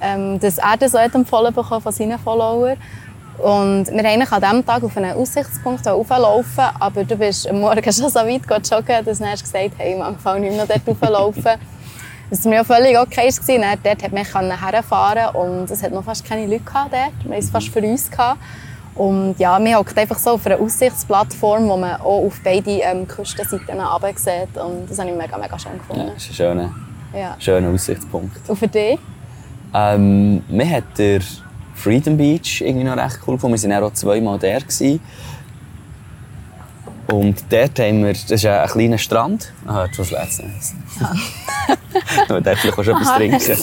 [0.00, 2.78] Ähm, dass er das auch empfohlen bekommen von seinen Followern.
[3.36, 7.82] Und wir eigentlich an diesem Tag auf einen Aussichtspunkt auflaufen, aber du bist am Morgen
[7.92, 11.58] schon so weit joggen, dass du gesagt hast, hey, man kann nicht mehr dort auflaufen.
[12.30, 13.28] Das war mir völlig okay.
[13.28, 13.64] Gewesen.
[13.82, 16.92] Dort konnte man herfahren und es hat noch fast keine Leute dort.
[16.92, 18.10] Wir hatten es fast für uns.
[18.10, 18.38] Gehabt.
[18.94, 23.06] Und ja, wir hocken einfach so auf einer Aussichtsplattform, wo man auch auf beide ähm,
[23.06, 23.78] Küstenseiten
[24.16, 24.60] sieht.
[24.60, 26.08] Und das habe ich mega, mega schön gefunden.
[26.08, 26.74] Ja, das ist ein schöner,
[27.14, 27.36] ja.
[27.38, 28.48] schöner Aussichtspunkt.
[28.48, 28.98] Und für dich?
[29.72, 31.20] Ähm, mir hat der
[31.74, 33.62] Freedom Beach irgendwie noch recht cool gefunden.
[33.62, 34.38] Wir waren auch zweimal.
[34.38, 35.00] Gewesen.
[37.10, 39.52] Und dort haben wir, das ist ein kleiner Strand.
[39.66, 41.12] Ah, du hast letztes Ja.
[42.28, 43.58] Man darf vielleicht auch schon etwas trinken.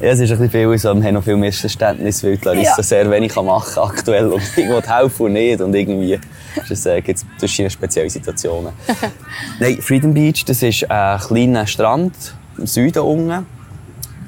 [0.00, 2.82] Ja, es ist ein bisschen viel so, wir haben noch viel Missverständnis, weil Larissa ja.
[2.82, 7.26] sehr wenig machen kann aktuell und irgendwo helfen und nicht und irgendwie äh, gibt es
[7.38, 8.72] verschiedene spezielle Situationen.
[9.60, 12.14] Nein, Freedom Beach, das ist ein kleiner Strand
[12.58, 13.46] im Süden unten.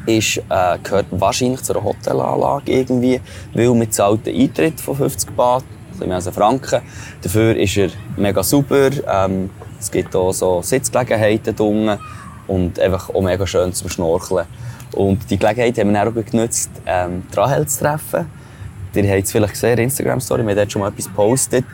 [0.07, 3.21] Ist, äh, gehört wahrscheinlich zu einer Hotelanlage irgendwie,
[3.53, 5.65] weil mit zahlten Eintritt von 50 Baht
[5.97, 6.81] bisschen mehr als Franken.
[7.23, 8.91] Dafür ist er mega super.
[9.09, 11.99] Ähm, es gibt auch so Sitzgelegenheiten unten
[12.47, 14.47] und einfach auch mega schön zum Schnorcheln.
[14.93, 18.27] Und die Gelegenheit haben wir auch genutzt, ähm, Rahel zu treffen.
[18.95, 21.65] Ihr habt es vielleicht gesehen, Instagram-Story, wir haben dort schon mal etwas gepostet.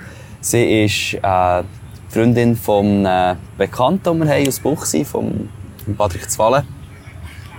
[0.41, 1.63] Sie ist äh,
[2.09, 5.49] Freundin von einem Bekannten, den wir haben aus Buchsi, von
[5.97, 6.65] Patrick Zwalle.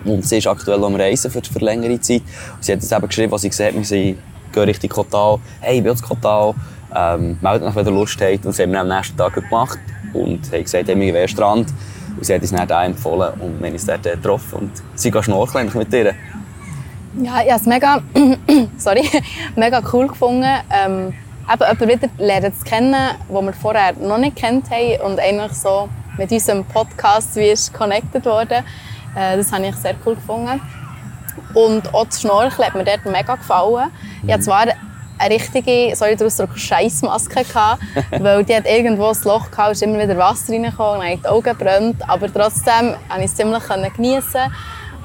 [0.04, 2.24] Und sie ist aktuell am Reisen für, für längere Zeit.
[2.56, 4.18] Und sie hat uns eben geschrieben, was sie gesehen hat, wir sind
[4.54, 5.40] gehen Richtung Kotal.
[5.60, 6.54] Hey, ich bin jetzt Kotal.
[6.96, 8.46] Ähm, meldet euch, wenn ihr Lust habt.
[8.46, 9.80] Und das haben wir am nächsten Tag gemacht.
[10.14, 11.74] Und haben gesagt, hey, wir gehen Strand.
[12.16, 13.34] Und sie hat uns dann da empfohlen.
[13.40, 14.60] Und wir haben uns dort getroffen.
[14.60, 16.14] Und sie gehen schnorcheln mit ihr.
[17.22, 18.02] Ja, ich habe es mega,
[18.78, 19.10] sorry,
[19.56, 20.48] mega cool gefunden.
[20.72, 21.14] Ähm,
[21.52, 22.96] eben jemanden wieder lernen zu kennen,
[23.30, 27.74] den wir vorher noch nicht kennt haben und eigentlich so mit unserem Podcast wie ist
[27.74, 28.64] connected worden.
[29.16, 30.62] Äh, das habe ich sehr cool gefunden.
[31.54, 33.92] Und auch das Schnorcheln hat mir dort mega gefallen.
[34.26, 34.66] Ich hatte zwar
[35.20, 37.46] eine richtige, sorry den Ausdruck, Scheissmaske
[38.20, 41.58] weil die hat irgendwo ein Loch gehabt, ist immer wieder Wasser reingekommen und die Augen
[41.58, 42.10] brennt.
[42.10, 43.64] Aber trotzdem konnte ich es ziemlich
[43.96, 44.52] geniessen.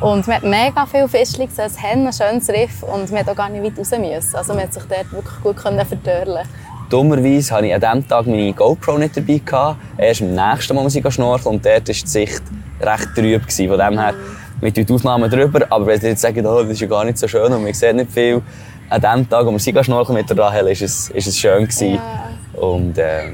[0.01, 3.35] Und man hat mega viele Fischchen gesehen, es ein schönes Riff und man hat auch
[3.35, 4.37] gar nicht weit raus müssen.
[4.37, 6.47] Also man hat sich dort wirklich gut verdörlen
[6.89, 9.43] Dummerweise hatte ich an diesem Tag meine GoPro nicht dabei.
[9.45, 9.81] Gehabt.
[9.99, 12.43] Erst am nächsten Mal muss ich schnorcheln und dort war die Sicht
[12.81, 13.43] recht trüb.
[13.51, 14.15] Von dem her
[14.61, 17.05] wir tun die Aufnahmen drüber, aber wenn sie jetzt sagen, oh, das ist ja gar
[17.05, 18.43] nicht so schön und man sieht nicht viel,
[18.91, 21.65] an dem Tag, wo wir sie schnorcheln mit der Rahel, ist es, ist es schön
[21.65, 21.95] gewesen.
[21.95, 22.61] Ja.
[22.61, 23.33] Und äh,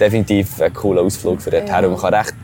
[0.00, 1.80] definitiv ein cooler Ausflug für dort ja.
[1.80, 1.88] her.
[1.88, 2.34] man kann recht,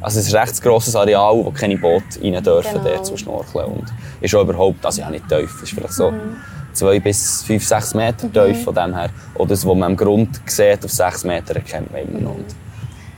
[0.00, 2.84] also es ist ein recht grosses Areal, wo keine Boote rein dürfen, genau.
[2.84, 3.66] dort zum Schnorcheln.
[3.66, 6.36] Und ist auch überhaupt, also ja nicht tief, ist vielleicht so mhm.
[6.72, 9.10] zwei bis fünf, sechs Meter tief von dem her.
[9.34, 12.34] Oder das, was man am Grund sieht, auf sechs Meter erkennt man immer noch.
[12.34, 12.54] Und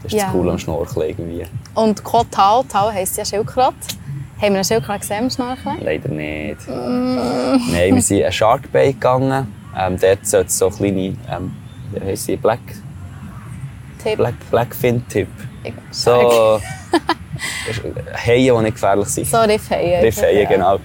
[0.02, 0.24] das ist Ja.
[0.24, 1.44] das Coole am Schnorcheln irgendwie.
[1.74, 3.74] Und Kotal, Tal heisst ja Schildkröte.
[4.40, 5.76] Haben wir einen Schildkröte gesehen im Schnorcheln?
[5.82, 6.66] Leider nicht.
[6.66, 9.54] Nein, wir sind einen Shark Bay gegangen.
[9.78, 11.54] Ähm, dort sollte es so kleine, ähm,
[11.92, 12.60] wie heisst sie, Black,
[14.02, 14.16] Tipp.
[14.16, 15.28] Black, Blackfin-Typ.
[15.62, 15.74] Shark.
[15.90, 16.60] So
[18.26, 19.26] Haie, die nicht gefährlich sind.
[19.26, 20.02] So Riffhaie.
[20.02, 20.78] Riffhaie, genau.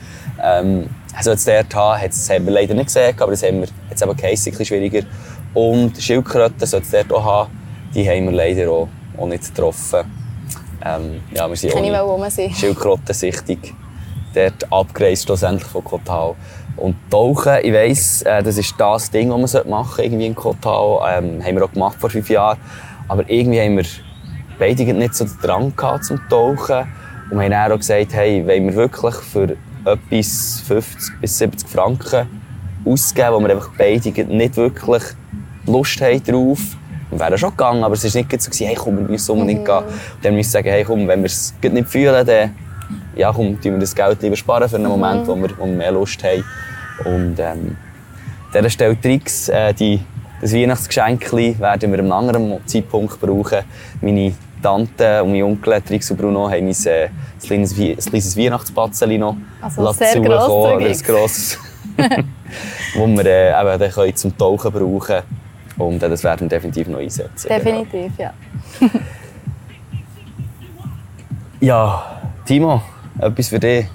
[0.43, 3.69] Ähm, also jetzt dort haben, das haben wir leider nicht gesehen, aber das haben wir
[3.89, 5.07] jetzt eben geheissen, ein bisschen schwieriger.
[5.53, 7.51] Und Schildkröten sollte es dort auch haben,
[7.93, 10.24] die haben wir leider auch, auch nicht getroffen.
[10.83, 12.51] Ähm, ja, wir sind Kann ohne rum sein.
[12.51, 13.59] Schildkrötensichtung
[14.33, 16.35] dort abgereist, schlussendlich von Kotal.
[16.77, 20.35] Und Tauchen, ich weiss, äh, das ist das Ding, das man machen sollte, irgendwie in
[20.35, 20.99] Kotal.
[21.17, 22.59] Ähm, haben wir auch gemacht vor fünf Jahren.
[23.07, 23.85] Aber irgendwie haben wir
[24.59, 26.87] beide nicht so den Drang gehabt zum Tauchen.
[27.29, 31.69] Und wir haben dann auch gesagt, hey, wollen wir wirklich für etwas 50 bis 70
[31.69, 32.27] Franken
[32.85, 35.03] ausgeben, wo wir einfach beide nicht wirklich
[35.65, 36.59] Lust haben drauf.
[37.11, 39.65] Wir wären schon gegangen, aber es war nicht so, gewesen, hey, komm, wir müssen unbedingt
[39.65, 39.77] gehen.
[39.77, 39.85] Und
[40.23, 42.55] dann müssen wir sagen, hey, komm, wenn wir es nicht fühlen, dann
[43.15, 45.73] ja, komm, tun wir das Geld lieber sparen für einen Moment, wo wir, wo wir
[45.73, 46.43] mehr Lust haben.
[47.05, 47.77] Und ähm,
[48.47, 50.01] an dieser Stelle Tricks, äh, die,
[50.41, 53.59] das Weihnachtsgeschenk werden wir an einem anderen Zeitpunkt brauchen.
[54.01, 58.35] Meine Tante und mein Onkel, Trix und Bruno, haben uns äh, ein kleines, ein kleines
[59.19, 60.97] noch Also sehr grosszügig.
[60.97, 61.59] Ein grosses,
[62.95, 65.44] wo wir äh, eben dann können zum Tauchen brauchen
[65.77, 67.47] Und äh, das werden wir definitiv noch einsetzen.
[67.49, 68.33] Definitiv, ja.
[71.61, 72.81] Ja, Timo,
[73.17, 73.87] etwas für dich.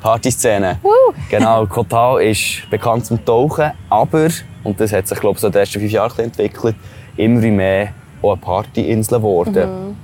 [0.00, 0.78] Partyszene.
[0.82, 0.90] Woo!
[1.28, 4.28] Genau, Kotal ist bekannt zum Tauchen, aber,
[4.64, 6.74] und das hat sich, glaube ich, so in den ersten fünf Jahren entwickelt,
[7.16, 9.96] immer mehr auch eine Partyinsel geworden.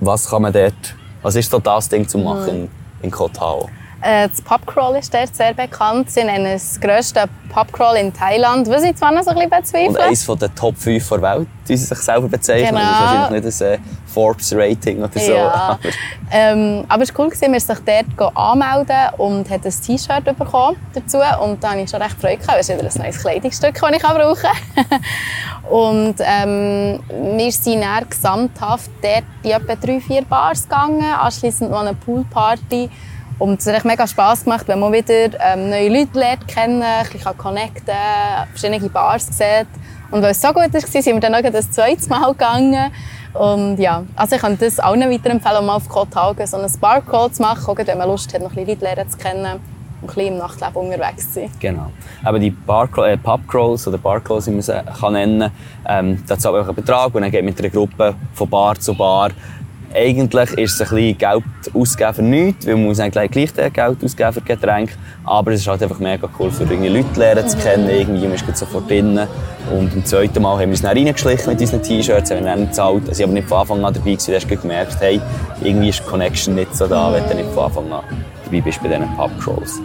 [0.00, 2.68] Was kann man dort, was ist so das Ding zu machen in,
[3.02, 3.66] in Kotal?
[4.02, 6.10] Äh, Das Pubcrawl ist dort sehr bekannt.
[6.10, 8.68] Sie nennen es das grösste Pubcrawl in Thailand.
[8.68, 10.02] Was ich zwar noch so ein bisschen Und bezweifle.
[10.04, 12.68] eines der Top 5 der Welt, wie sie sich selber bezeichnen.
[12.68, 12.80] Genau.
[12.80, 15.32] Das ist wahrscheinlich nicht ein äh, Forbes-Rating oder so.
[15.32, 15.48] Ja.
[15.52, 15.78] aber-
[16.32, 20.76] Ähm, aber es war cool, gewesen, wir sich dort anmelden und hat ein T-Shirt bekommen
[20.94, 21.18] dazu.
[21.42, 22.58] Und da habe ich schon recht Freude gehabt.
[22.60, 24.36] Es ist wieder ein neues Kleidungsstück, das ich brauchen
[24.76, 25.00] kann.
[25.70, 27.00] und ähm,
[27.36, 31.02] wir sind dann gesamthaft dort in etwa drei, vier Bars gegangen.
[31.20, 32.88] Anschliessend noch eine Poolparty.
[33.40, 37.06] Und es hat mega Spass gemacht, wenn man wieder ähm, neue Leute lernt kennen, ein
[37.08, 39.66] bisschen connecten kann, verschiedene Bars sieht.
[40.10, 42.92] Und weil es so gut war, sind wir dann noch ein zweites Mal gegangen.
[43.32, 47.34] Und ja, also ich kann das allen weiterempfehlen, um mal auf Kotal so einen Barcode
[47.34, 49.60] zu machen, wenn man Lust hat, noch ein bisschen Leute lernen zu kennen
[50.02, 51.50] und ein im Nachtleben unterwegs zu sein.
[51.60, 51.90] Genau.
[52.22, 55.50] Aber die Bar äh, Pubcrawls oder Barcrawls, wie man sie kann nennen
[55.86, 58.94] ähm, da zahlt man einen Betrag und dann geht mit einer Gruppe von Bar zu
[58.94, 59.30] Bar.
[59.92, 64.04] Eigentlich ist es ein bisschen Geld ausgeben für nichts, weil man muss eigentlich gleich Geld
[64.04, 64.92] ausgeben für Getränke.
[65.24, 67.88] Aber es ist halt einfach mega cool, für irgendwie Leute lernen zu kennen.
[67.88, 69.18] Irgendwie, man ist sofort drin.
[69.72, 72.66] Und beim zweiten Mal haben wir uns dann reingeschlichen mit unseren T-Shirts, haben wir dann
[72.66, 73.08] gezahlt.
[73.08, 75.20] Also ich aber nicht von Anfang an dabei gewesen, da hast du gemerkt, hey,
[75.60, 78.04] irgendwie ist die Connection nicht so da, wenn du nicht von Anfang an
[78.44, 79.80] dabei bist bei diesen Pubcrawls.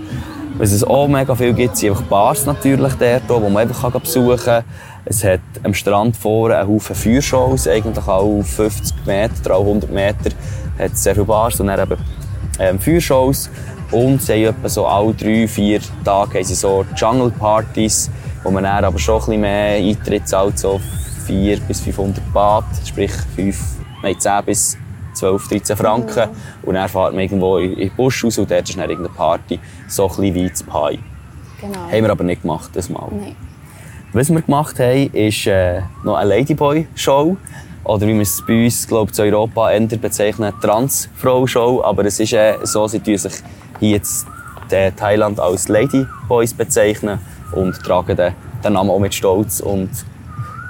[0.57, 4.37] Was es auch mega viel gibt, sind einfach Bars natürlich dort, wo man einfach besuchen
[4.37, 4.63] kann.
[5.03, 9.91] Es hat am Strand vorne einen Haufen Feuershows, eigentlich auch auf 50 Meter, auch 100
[9.91, 10.31] Meter.
[10.79, 12.01] hat es sehr viele Bars und dann eben
[12.59, 13.49] ähm, Feuershows.
[13.91, 18.09] Und sie haben etwa so alle drei, vier Tage haben sie so Jungle-Partys,
[18.43, 20.79] wo man dann aber schon ein bisschen mehr Eintritt zahlt, so
[21.27, 23.59] 400 bis 500 Baht, sprich 5,
[24.01, 24.77] nein, 10 bis
[25.15, 26.29] 12, 13 Franken.
[26.63, 29.59] Und dann fährt man irgendwo in den Busch raus und dort ist dann irgendeine Party,
[29.87, 30.99] so ein bisschen wie zu Pai.
[31.61, 31.79] Genau.
[31.79, 33.07] Haben wir aber nicht gemacht, das Mal.
[33.11, 33.35] Nein.
[34.13, 37.37] Was wir gemacht haben, ist äh, noch eine Ladyboy-Show.
[37.83, 41.83] Oder wie wir es bei uns, glaube ich, in Europa eher bezeichnen, Transfrau-Show.
[41.83, 43.33] Aber es ist äh, so, sie tun sich
[43.79, 44.25] hier jetzt
[44.71, 47.19] in Thailand als Ladyboys bezeichnen
[47.51, 49.59] und tragen den, den Namen auch mit Stolz.
[49.59, 49.89] Und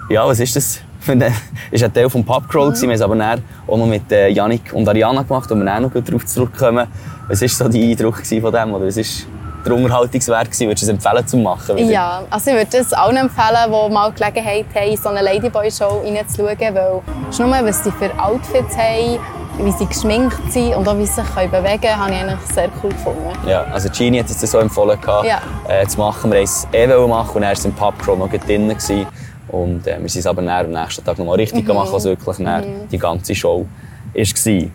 [0.10, 0.80] ja, was ist das?
[1.10, 1.32] Eine-
[1.72, 2.84] ist ein Teil vom Pubcrawl gewesen.
[2.84, 5.66] Wir haben es aber dann auch noch mit äh, Yannick und Ariana gemacht, wo wir
[5.66, 6.88] dann noch darauf zurückkommen.
[7.28, 8.74] Was war so dein Eindruck von dem?
[8.74, 9.28] Oder was ist
[9.66, 10.68] der Unterhaltungswert gewesen?
[10.68, 11.78] Würdest du es empfehlen zu machen?
[11.90, 16.04] Ja, also ich würde es allen empfehlen, die mal Gelegenheit haben, in so eine Ladyboy-Show
[16.06, 17.02] reinzuschauen, weil
[17.36, 19.18] schon nur, was sie für Outfits haben,
[19.58, 22.70] wie sie geschminkt sind und auch wie sie sich bewegen können, habe ich eigentlich sehr
[22.84, 23.30] cool gefunden.
[23.48, 25.40] Ja, also Gini hat es so empfohlen, gehabt, Ja.
[25.70, 26.30] äh, zu machen.
[26.32, 28.68] Wir wollten es eh machen und er war im Pubcrawl noch drin.
[28.68, 29.08] Gewesen.
[29.48, 32.38] Und äh, wir sind es aber am nächsten Tag noch mal richtig gemacht, was wirklich
[32.38, 33.66] dann die ganze Show
[34.14, 34.70] war.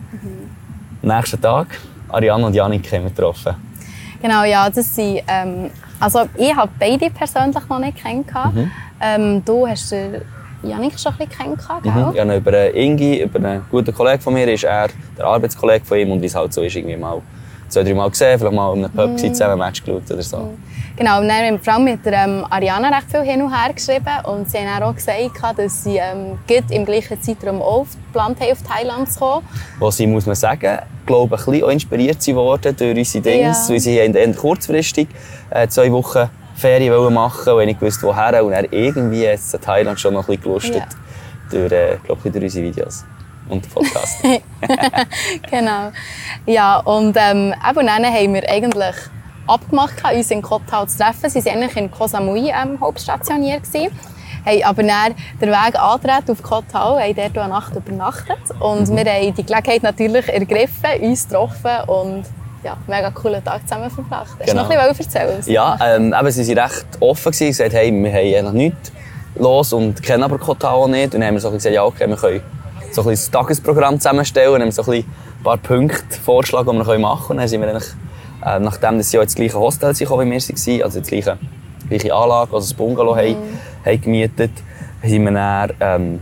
[1.03, 1.67] Am nächsten Tag,
[2.09, 3.55] Ariane und Janik haben wir getroffen.
[4.23, 8.55] Genau, ja, das sind, ähm, also ich habe beide persönlich noch nicht kennengelernt.
[8.55, 8.71] Mhm.
[9.01, 9.95] Ähm, du hast
[10.63, 12.29] Janik schon ein bisschen kennengelernt, gell?
[12.29, 15.99] Ja, über äh, Ingi, über einen guten Kollegen von mir, ist er der Arbeitskollege von
[15.99, 17.23] ihm und wie es halt so ist, irgendwie mal
[17.71, 19.19] zwei, drei Mal gesehen, vielleicht mal in einem Pub mhm.
[19.19, 20.39] zusammen ein Match geschaut oder so.
[20.39, 20.59] Mhm.
[20.97, 23.51] Genau, und dann haben wir vor allem mit der, ähm, Ariana recht viel hin und
[23.51, 26.39] her geschrieben und sie haben auch gesagt, dass sie ähm,
[26.71, 29.47] im gleichen Zeitraum auch geplant haben, auf Thailand zu kommen.
[29.79, 33.69] Wo sie, muss man sagen, glaube ein bisschen inspiriert worden durch unsere Dinge, ja.
[33.69, 35.09] weil sie haben kurzfristig
[35.49, 38.45] äh, zwei Wochen Ferien machen und nicht gewusst, woher.
[38.45, 40.87] Und er irgendwie jetzt Thailand schon noch ein bisschen gelustet ja.
[41.51, 43.05] durch, äh, glaub, durch unsere Videos
[43.51, 44.23] und Podcast.
[45.51, 45.91] genau.
[46.47, 48.97] Ja, und ähm, eben dann haben wir eigentlich
[49.47, 51.29] abgemacht, uns in Koh Tao zu treffen.
[51.29, 53.65] Sie waren eigentlich in Koh Samui ähm, hauptstationiert.
[53.65, 53.91] Gewesen.
[54.47, 58.39] Haben aber dann den Weg angetreten auf Koh Tao, haben dort eine Nacht übernachtet.
[58.59, 58.97] Und mhm.
[58.97, 62.25] wir haben die Gelegenheit natürlich ergriffen, uns getroffen und
[62.63, 64.37] ja, mega coolen Tag zusammen verbracht.
[64.39, 64.65] Hast genau.
[64.65, 65.43] du noch ein bisschen erzählen?
[65.47, 67.33] Ja, ähm, eben, sie waren recht offen.
[67.33, 68.93] Sie gesagt, hey, wir haben noch nichts
[69.37, 71.15] los und kennen aber Koh Tao nicht.
[71.15, 72.43] Und dann haben wir so gesagt, ja, okay, wir können
[72.93, 75.05] so ein, Tagesprogramm zusammenstellen und haben so ein,
[75.43, 77.31] paar Punkte vorschlagen, die wir machen können.
[77.31, 77.89] Und dann sind wir eigentlich,
[78.45, 81.39] äh, nachdem sie auch ins gleiche Hostel sind, wie wir waren, also die gleiche,
[81.89, 83.19] gleiche Anlage, also das Bungalow mhm.
[83.19, 83.37] haben,
[83.87, 84.51] haben gemietet,
[85.03, 86.21] haben wir dann ähm,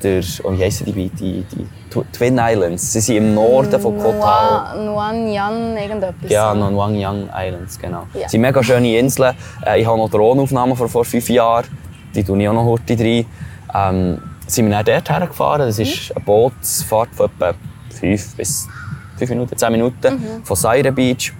[0.00, 1.66] durch, oh, wie heissen die, die, die
[2.12, 2.92] Twin Islands.
[2.92, 4.76] Sie sind im Norden von Koh Tao.
[4.84, 6.28] Nuan Yan, irgendetwas.
[6.28, 8.06] Ja, Nuan Yan Islands, genau.
[8.14, 9.34] Es sind mega schöne Inseln.
[9.64, 11.66] Äh, ich habe noch Drohnenaufnahmen von vor fünf Jahren.
[12.14, 13.26] Die tue ich auch noch heute rein.
[13.74, 15.66] Ähm, sind wir dann dort hergefahren.
[15.66, 17.54] Das ist eine Bootsfahrt von etwa
[17.98, 18.68] fünf bis
[19.16, 20.44] fünf Minuten, zehn Minuten mhm.
[20.44, 21.32] von Saire Beach.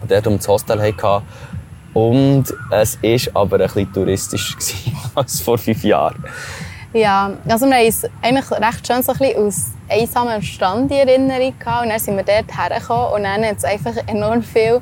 [0.00, 1.24] Und dort um das Hostel hatten.
[1.92, 4.56] Und es war aber ein bisschen touristischer
[5.14, 6.24] als vor fünf Jahren.
[6.92, 11.08] Ja, also wir haben uns eigentlich recht schön so ein bisschen aus einsamen Strand in
[11.08, 11.84] Erinnerung gehabt.
[11.84, 14.80] Und dann sind wir dort hergekommen und dann hat es einfach enorm viel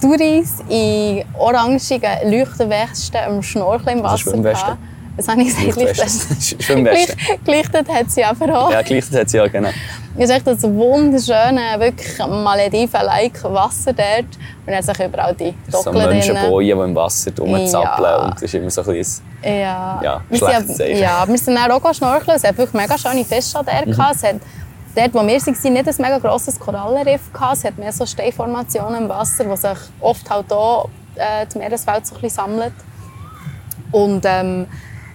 [0.00, 4.78] Touris in orangigen Leuchtenwesten am Schnorcheln im Wasser gehabt.
[5.16, 6.62] Das habe ich gesagt.
[6.62, 7.16] Schwimmweste.
[7.44, 8.72] Gelichtet hat sie aber auch.
[8.72, 9.68] Ja, gelichtet hat sie auch, genau.
[10.16, 14.26] Es ist echt das wunderschöne, wirklich Malediven-like Wasser dort.
[14.66, 18.04] Und dann sich überall die Dockeln So Menschenbojen, die im Wasser rumzappeln.
[18.04, 18.24] Ja.
[18.24, 20.00] Und das ist immer so ein bisschen ja.
[20.02, 20.98] Ja, schlechtes Zeichen.
[20.98, 22.36] Ja, wir sind dann auch schnorcheln.
[22.36, 23.86] Es hat wirklich mega schöne Fische dort.
[23.86, 23.92] Mhm.
[23.92, 24.36] Es hat
[24.94, 27.22] dort, wo wir waren, nicht ein mega grosses Korallenriff.
[27.52, 30.84] Es hat mehr so Steinformationen im Wasser, die sich oft halt hier
[31.16, 32.74] äh, die Meereswelt so ein bisschen sammelt.
[33.90, 34.66] Und ähm,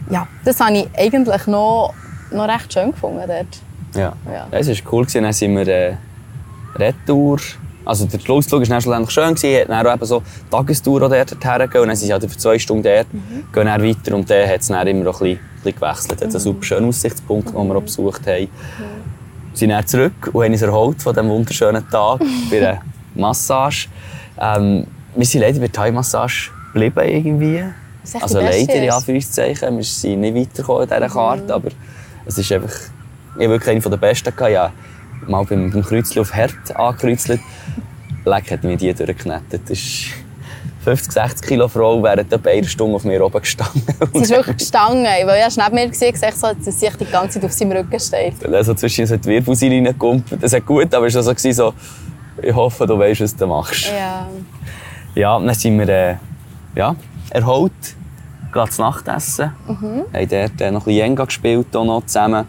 [0.10, 1.94] ja, das habe ich eigentlich noch,
[2.32, 3.48] noch recht schön gefunden dort.
[3.96, 4.48] Ja, ja.
[4.52, 5.06] es war cool.
[5.12, 5.96] Dann sind wir äh,
[6.76, 7.40] Retour.
[7.86, 9.36] Also der Schlussflug war schlussendlich schön.
[9.36, 11.82] Haben dann auch eben so Tagestour dort hergegeben.
[11.82, 13.46] Und dann sind sie halt für zwei Stunden dort, mhm.
[13.54, 14.16] gehen dann weiter.
[14.16, 16.22] Und dann hat es dann immer noch ein bisschen, gewechselt.
[16.22, 16.32] Es mhm.
[16.32, 18.44] einen super schönen Aussichtspunkt, den wir auch besucht haben.
[18.44, 18.48] Mhm.
[19.52, 22.20] Wir sind dann zurück und haben uns erholt von diesem wunderschönen Tag
[22.52, 22.82] bei einer
[23.16, 23.88] Massage.
[24.40, 27.64] Ähm, wir sind leider bei der Thai-Massage geblieben irgendwie.
[28.22, 29.78] Also leider, in Anführungszeichen.
[29.78, 31.52] Wir sind nicht weitergekommen in dieser Karte, mhm.
[31.52, 31.70] aber
[32.26, 32.74] es ist einfach
[33.38, 34.36] ich habe wirklich eine der besten.
[34.36, 34.52] Gehabt.
[34.52, 34.72] Ja,
[35.28, 37.40] mal beim, beim Kreuzchen auf Herd angekreuzelt.
[38.26, 39.62] Leck hat mich die durchgeknetet.
[39.64, 40.08] Das ist
[40.84, 43.84] 50, 60 Kilo Frau während etwa einer Stunde auf mir oben gestanden.
[44.14, 47.40] Sie ist wirklich gestanden, weil ich neben mir gesehen habe, so, dass sie die ganze
[47.40, 48.46] Zeit auf seinem Rücken steht.
[48.52, 50.24] Also zwischen so die Wirbelsäule reingekommen.
[50.42, 51.74] Das ist gut, aber es war so, so,
[52.42, 53.88] ich hoffe, du weißt, was du machst.
[53.88, 54.28] Ja.
[55.14, 56.16] Ja, dann sind wir äh,
[56.76, 56.96] ja,
[57.32, 57.72] erholt,
[58.54, 59.52] gehen zu Nachtessen.
[59.68, 60.06] Mhm.
[60.14, 62.46] Haben dort äh, noch ein bisschen Jenga gespielt, auch noch zusammen.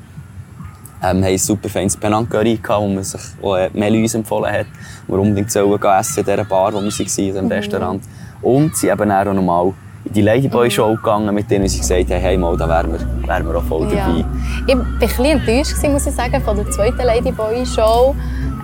[1.01, 4.15] Ähm, haben ein super feines Penang Curry gehabt, wo man sich wo, äh, Meli uns
[4.15, 4.67] empfohlen hat,
[5.07, 7.53] wo wir unbedingt sollen gehen essen in dieser Bar, wo wir waren, in diesem mhm.
[7.53, 8.03] Restaurant.
[8.43, 9.73] Und sie dann auch noch mal
[10.05, 13.29] in die Ladyboy Show gegangen, mit denen sie gesagt haben, hey, mal, da wären wir,
[13.29, 14.07] wären wir auch voll ja.
[14.07, 14.25] dabei.
[14.67, 18.15] Ich war ein bisschen enttäuscht, muss ich sagen, von der zweiten Ladyboy Show.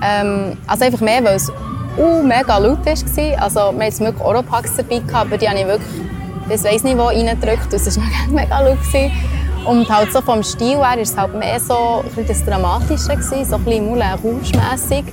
[0.02, 1.52] Ähm, also einfach mehr, weil es
[1.96, 3.42] uh, mega laut war.
[3.42, 6.00] Also wir hatten jetzt wirklich Oropax dabei, aber die habe ich wirklich,
[6.48, 7.72] ich weiß nicht wo, reingedrückt.
[7.72, 8.78] Es war mega laut.
[8.80, 9.12] Gewesen.
[9.64, 13.44] Und halt so vom Stil her war es halt mehr so ein das Dramatische, gewesen,
[13.44, 15.04] so ein bisschen Moulin Rouge-mässig.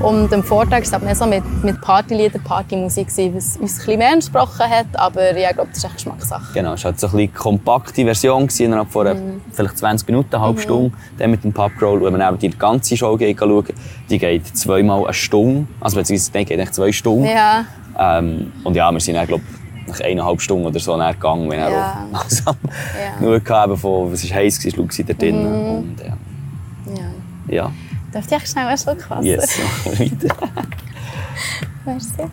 [0.00, 3.72] Und am Vortag war es halt mehr so mit, mit Partylieder, Partymusik, gewesen, was uns
[3.72, 4.86] ein bisschen mehr entsprochen hat.
[4.94, 6.52] Aber ja, ich glaube, das ist echt Geschmackssache.
[6.54, 9.40] Genau, es war halt so ein bisschen kompakte Version gewesen, innerhalb von mm.
[9.52, 10.62] vielleicht 20 Minuten, eine halbe mhm.
[10.62, 10.96] Stunde.
[11.18, 13.66] Dann mit dem Pubcrawl, wenn man die ganze Show geht, schauen,
[14.08, 15.66] die geht zweimal eine Stunde.
[15.80, 17.24] Also beziehungsweise, die geht zwei Stunden.
[17.24, 17.64] Ja.
[17.98, 19.42] Ähm, und ja, wir sind dann, glaube
[19.86, 22.06] nach eineinhalb Stunden oder so gegangen, wenn er ja.
[22.12, 23.20] langsam ja.
[23.20, 25.42] nur gehabt von, es war heiß, war laut da drin.
[25.42, 25.78] Mhm.
[25.78, 26.16] Und, ja.
[27.48, 27.54] Ja.
[27.54, 27.72] ja.
[28.12, 29.22] Darf ich schnell einen Schluck Wasser?
[29.22, 30.36] Yes, weiter.
[31.84, 32.24] Merci.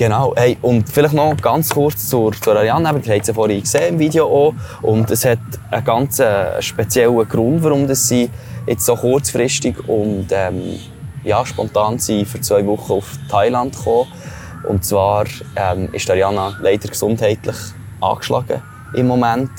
[0.00, 2.88] Genau, hey, und vielleicht noch ganz kurz zur, zur Ariane.
[2.88, 4.54] Ihr habt ja vorhin gesehen im Video auch.
[4.80, 5.40] Und es hat
[5.70, 8.30] einen ganz äh, speziellen Grund, warum das sie
[8.66, 10.78] jetzt so kurzfristig und ähm,
[11.22, 14.06] ja, spontan sie für zwei Wochen auf Thailand gekommen.
[14.64, 15.24] Und zwar
[15.56, 17.56] ähm, ist Ariana leider gesundheitlich
[18.00, 18.62] angeschlagen
[18.94, 19.50] im Moment.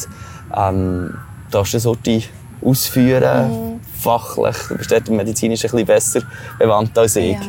[0.55, 1.17] Ähm,
[1.49, 2.21] darfst du das heute
[2.63, 3.79] ausführen, mhm.
[3.99, 6.21] fachlich, du bist dort medizinisch ein bisschen besser
[6.59, 7.33] bewandt als ich.
[7.33, 7.41] Ja.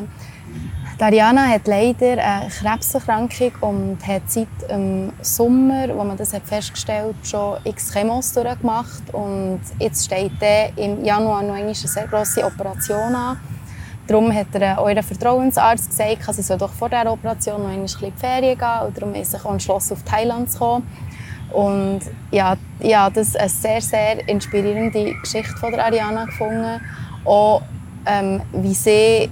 [1.02, 7.16] Ariana hat leider eine Krebserkrankung und hat seit dem Sommer, wo man das hat festgestellt
[7.24, 9.12] schon x Chemos durchgemacht.
[9.12, 10.30] Und jetzt steht
[10.76, 13.36] im Januar noch eine sehr grosse Operation an.
[14.12, 18.08] Darum hat er euren Vertrauensarzt gesagt, sie soll doch vor der Operation noch ein bisschen
[18.08, 18.86] in die Ferien gehen.
[18.86, 20.86] Und darum ist sich entschlossen, auf Thailand zu kommen.
[21.50, 22.00] Und
[22.30, 26.78] ja, ja, das ist eine sehr, sehr inspirierende Geschichte von der Ariana gefunden.
[27.24, 27.62] Auch
[28.04, 29.30] ähm, wie sie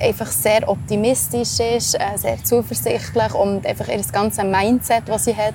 [0.00, 5.54] einfach sehr optimistisch ist, äh, sehr zuversichtlich und einfach ihr ganzes Mindset, das sie hat.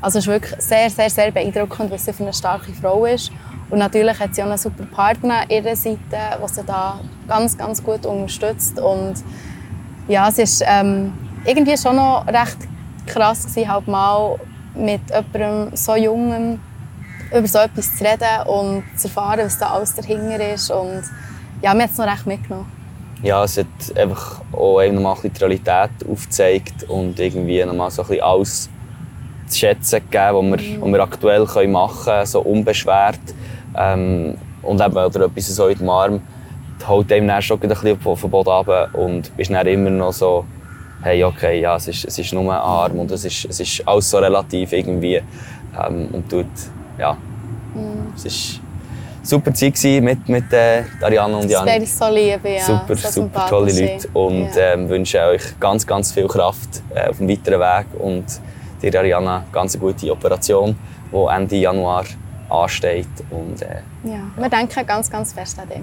[0.00, 3.32] Also es ist wirklich sehr, sehr, sehr beeindruckend, was sie für eine starke Frau ist.
[3.70, 7.58] Und natürlich hat sie auch einen super Partner an ihrer Seite, der sie da ganz,
[7.58, 8.78] ganz gut unterstützt.
[8.78, 9.14] Und
[10.08, 11.12] ja, es ist ähm,
[11.44, 12.58] irgendwie schon noch recht
[13.06, 14.38] krass gewesen, halt mal
[14.74, 16.60] mit jemandem so Jungem
[17.36, 20.70] über so etwas zu reden und zu erfahren, was da alles dahinter ist.
[20.70, 21.02] Und
[21.60, 22.76] ja, mir hat es noch recht mitgenommen
[23.22, 28.08] ja, es hat einfach auch eben nochmal die Realität aufgezeigt und irgendwie nochmal so ein
[28.08, 28.70] bisschen alles
[29.48, 33.20] zu schätzen gegeben, was wir, was wir aktuell machen können, so unbeschwert.
[33.76, 36.20] Ähm, und eben, oder etwas so in dem Arm,
[36.86, 40.12] holt einem dann schon ein bisschen auf den Boden runter und bist dann immer noch
[40.12, 40.44] so,
[41.02, 43.86] hey, okay, ja, es ist, es ist nur ein Arm und es ist, es ist
[43.86, 45.22] alles so relativ irgendwie.
[45.78, 46.46] Ähm, und tut,
[46.98, 48.14] ja, mm.
[48.14, 48.60] es ist
[49.22, 51.66] super Zeit mit, mit äh, Ariane und Jan.
[51.66, 52.60] Das so lieb, ja.
[52.60, 54.08] Super, so super tolle Leute.
[54.14, 54.72] Und ja.
[54.72, 57.86] ähm, wünsche euch ganz, ganz viel Kraft äh, auf dem weiteren Weg.
[57.98, 58.24] Und
[58.82, 60.76] dir, Ariana, ganz eine gute Operation,
[61.12, 62.04] die Ende Januar
[62.48, 63.08] ansteht.
[63.30, 65.80] Und, äh, ja, wir denken ganz, ganz fest an dich.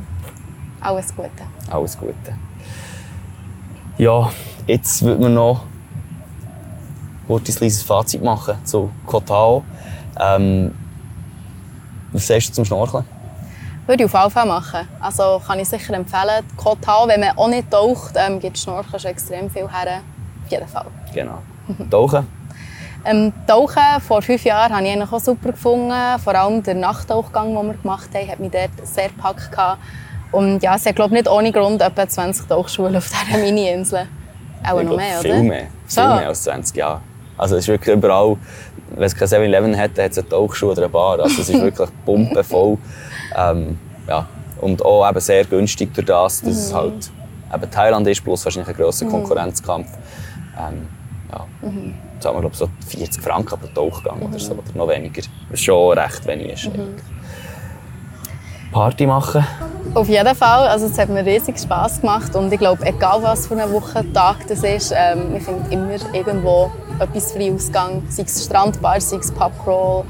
[0.82, 1.30] Alles Gute.
[1.70, 2.14] Alles Gute.
[3.98, 4.32] Ja,
[4.68, 5.64] jetzt würde man noch
[7.30, 9.64] ein kleines Fazit machen zu Kotao.
[10.20, 10.74] Ähm,
[12.12, 13.06] was sagst du zum Schnorcheln?
[13.86, 14.88] Würde ich auf jeden Fall machen.
[15.00, 16.44] Also kann ich sicher empfehlen.
[16.56, 20.02] Kotal, wenn man auch nicht taucht, ähm, gibt Schnorcheln schon extrem viel her.
[20.46, 20.86] Auf jeden Fall.
[21.14, 21.40] Genau.
[21.90, 22.28] Tauchen?
[23.06, 26.20] Ähm, Tauchen vor fünf Jahren habe ich eigentlich auch super gefunden.
[26.24, 29.50] Vor allem der Nachttauchgang, den wir gemacht haben, hat mich dort sehr gepackt.
[30.32, 34.08] Und ja, es hat glaube nicht ohne Grund etwa 20 Tauchschulen auf dieser Mini-Insel.
[34.64, 35.44] Auch noch mehr, viel oder?
[35.44, 35.68] Mehr.
[35.88, 36.02] So.
[36.02, 37.02] Viel mehr als 20 Jahre.
[37.38, 38.38] Also es ist wirklich überall,
[38.96, 41.20] wenn es kein 7-Eleven hat, hat es eine Tauchschule oder eine Bar.
[41.20, 42.78] Also es ist wirklich pumpenvoll.
[43.36, 43.78] Ähm,
[44.08, 44.26] ja.
[44.62, 46.50] Und auch eben sehr günstig durch das, dass mhm.
[46.50, 47.12] es halt
[47.54, 49.12] eben Thailand ist, plus wahrscheinlich ein grosser mhm.
[49.12, 49.90] Konkurrenzkampf.
[50.58, 50.88] Ähm,
[51.34, 51.70] ja.
[51.70, 51.94] Mhm.
[52.22, 55.22] Wir glaube so 40 Franken pro Tauchgang oder so, oder noch weniger.
[55.50, 56.66] Was schon recht wenig ist.
[56.66, 56.96] Mhm.
[58.72, 59.46] Party machen?
[59.94, 60.68] Auf jeden Fall.
[60.68, 64.48] Also es hat mir riesig Spass gemacht und ich glaube, egal was für ein Wochentag
[64.48, 68.02] das ist, ähm, wir finden immer irgendwo etwas frei Ausgang.
[68.10, 70.04] Sei es Strandbar, sei es Pubcrawl,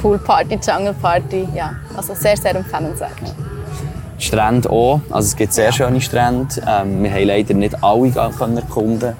[0.00, 1.48] Poolparty, Jungle Party.
[1.54, 3.10] Ja, also sehr, sehr empfehlenswert.
[4.18, 5.00] Strände auch.
[5.10, 6.54] Also es gibt sehr schöne Strände.
[6.66, 9.12] Ähm, wir haben leider nicht alle erkunden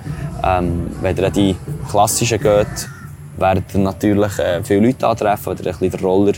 [0.45, 1.57] ähm, Wenn ihr an die
[1.91, 2.89] klassischen geht,
[3.37, 6.33] werdet ihr natürlich äh, viele Leute antreffen, wenn ihr ein bisschen den Roller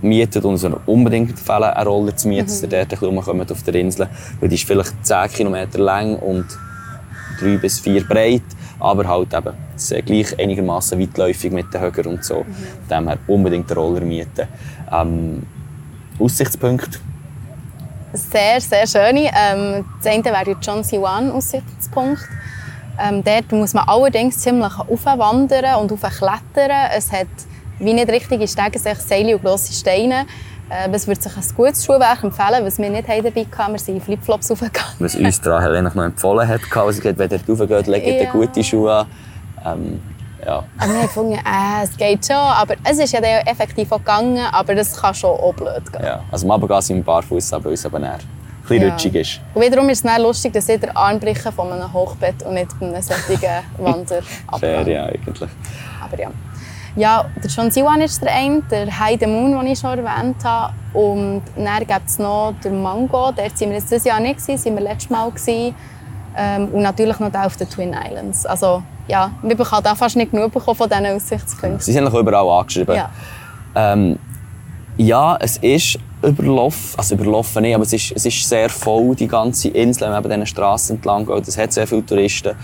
[0.00, 2.46] mietet und es unbedingt empfehlen, einen Roller zu mieten, mhm.
[2.46, 4.08] dass ihr dort ein bisschen auf der Insel.
[4.40, 6.46] Weil die ist vielleicht 10 km lang und
[7.40, 8.42] 3 bis 4 breit
[8.82, 12.40] aber halt eben sehr gleich einigermaßen weitläufig mit den Höger und so.
[12.40, 12.88] Mhm.
[12.90, 14.48] Dem her unbedingt den Roller mieten.
[14.90, 15.46] Ähm,
[16.18, 17.00] Aussichtspunkt?
[18.12, 19.30] Sehr, sehr schöne.
[19.34, 22.20] Ähm, das eine wäre der John Siwan Aussichtspunkt.
[23.00, 26.90] Ähm, dort muss man allerdings ziemlich aufwandern und aufklettern.
[26.94, 27.28] Es hat
[27.78, 30.26] wie nicht richtige Stege, Seile und grosse Steine.
[30.68, 33.72] Äh, es würde sich ein gutes Schuhwerk empfehlen, was wir nicht dabei hatten.
[33.72, 34.94] Wir sind in Flipflops raufgegangen.
[34.98, 38.30] Was uns daran Helena noch empfohlen hat, also gesagt, wenn ihr raufgeht, legt ja.
[38.30, 39.06] gute Schuhe an.
[39.64, 40.00] Ähm,
[40.44, 40.64] ja.
[40.78, 42.36] Aber wir haben äh, es geht schon.
[42.36, 46.04] Aber es ist ja effektiv auch gegangen, aber das kann schon auch blöd gehen.
[46.04, 48.18] Ja, also am Abend gehen sie barfuß, aber uns aber näher.
[48.72, 48.92] Bisschen ja.
[48.92, 49.40] rutschig ist.
[49.54, 52.72] Und wiederum ist es dann lustig, dass ich der Armbrechen von einem Hochbett und nicht
[52.72, 53.38] von einem solchen
[53.78, 54.22] Wander
[54.58, 55.50] Fair, ja, eigentlich.
[56.00, 56.30] Aber ja.
[56.94, 60.74] Ja, der John Siwan ist der eine, der Heide Moon, den ich schon erwähnt habe.
[60.92, 64.58] Und dann gibt es noch den Mango, dort waren wir jetzt dieses Jahr nicht, gewesen,
[64.58, 65.30] sind wir letztes Mal.
[65.30, 65.74] Gewesen.
[66.36, 68.46] Ähm, und natürlich noch der auf den Twin Islands.
[68.46, 71.80] Also, ja, wir bekommen da fast nicht genug von diesen Aussichtspunkten.
[71.80, 72.94] Sie sind überall angeschrieben.
[72.94, 73.10] Ja.
[73.74, 74.18] Ähm,
[74.96, 79.28] ja, es ist überlaufen, also überlaufen nicht, aber es ist, es ist sehr voll, die
[79.28, 81.48] ganze Insel, wenn man diesen Straßen entlang geht.
[81.48, 82.56] Es hat sehr viele Touristen.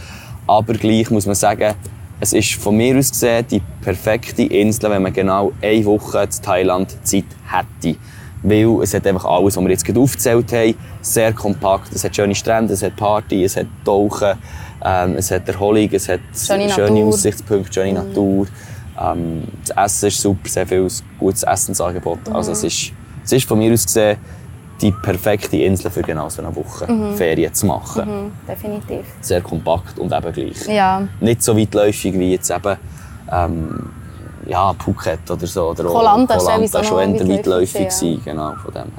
[0.46, 1.74] Aber gleich muss man sagen,
[2.20, 6.42] es ist von mir aus gesehen die perfekte Insel, wenn man genau eine Woche in
[6.42, 7.98] Thailand Zeit hätte.
[8.42, 11.92] Weil es hat einfach alles, was wir jetzt gerade aufgezählt haben, sehr kompakt.
[11.92, 14.34] Es hat schöne Strände, es hat Party, es hat Tauchen,
[14.84, 18.08] ähm, es hat Erholung, es hat schöne, schöne Aussichtspunkte, schöne mhm.
[18.08, 18.46] Natur.
[19.00, 20.88] Ähm, das Essen ist super, sehr viel
[21.18, 22.28] gutes Essensangebot.
[22.28, 22.36] Mhm.
[22.36, 22.92] Also es ist,
[23.28, 24.16] es ist von mir aus gesehen
[24.80, 28.26] die perfekte Insel für genau so eine Woche Ferien zu machen.
[28.26, 29.04] Mhm, definitiv.
[29.20, 30.66] Sehr kompakt und eben gleich.
[30.68, 32.76] Ja, Nicht so weitläufig wie jetzt eben
[33.30, 33.90] ähm,
[34.46, 35.70] ja, Phuket oder so.
[35.70, 38.92] Oder auch ist sowieso schon eher weitläufig weitläufig, gewesen, genau, von dem her.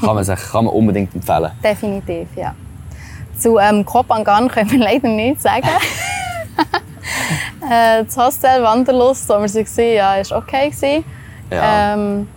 [0.00, 1.50] Kann man, sich, kann man unbedingt empfehlen.
[1.62, 2.54] definitiv, ja.
[3.38, 5.66] Zu ähm, Kopangan können wir leider nichts sagen.
[7.70, 10.70] äh, das Hostel Wanderlust, wo wir waren, ja, war okay.
[10.70, 11.04] Gewesen.
[11.50, 11.94] Ja.
[11.94, 12.28] Ähm,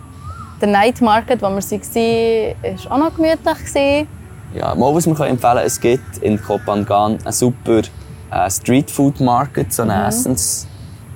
[0.62, 4.06] der Night Market, wo wir waren, war auch noch gemütlich.
[4.54, 7.82] Ja, mal, was können empfehlen können, es gibt in Kopangan einen super
[8.30, 10.66] äh, Street Food Market, so einen Essens...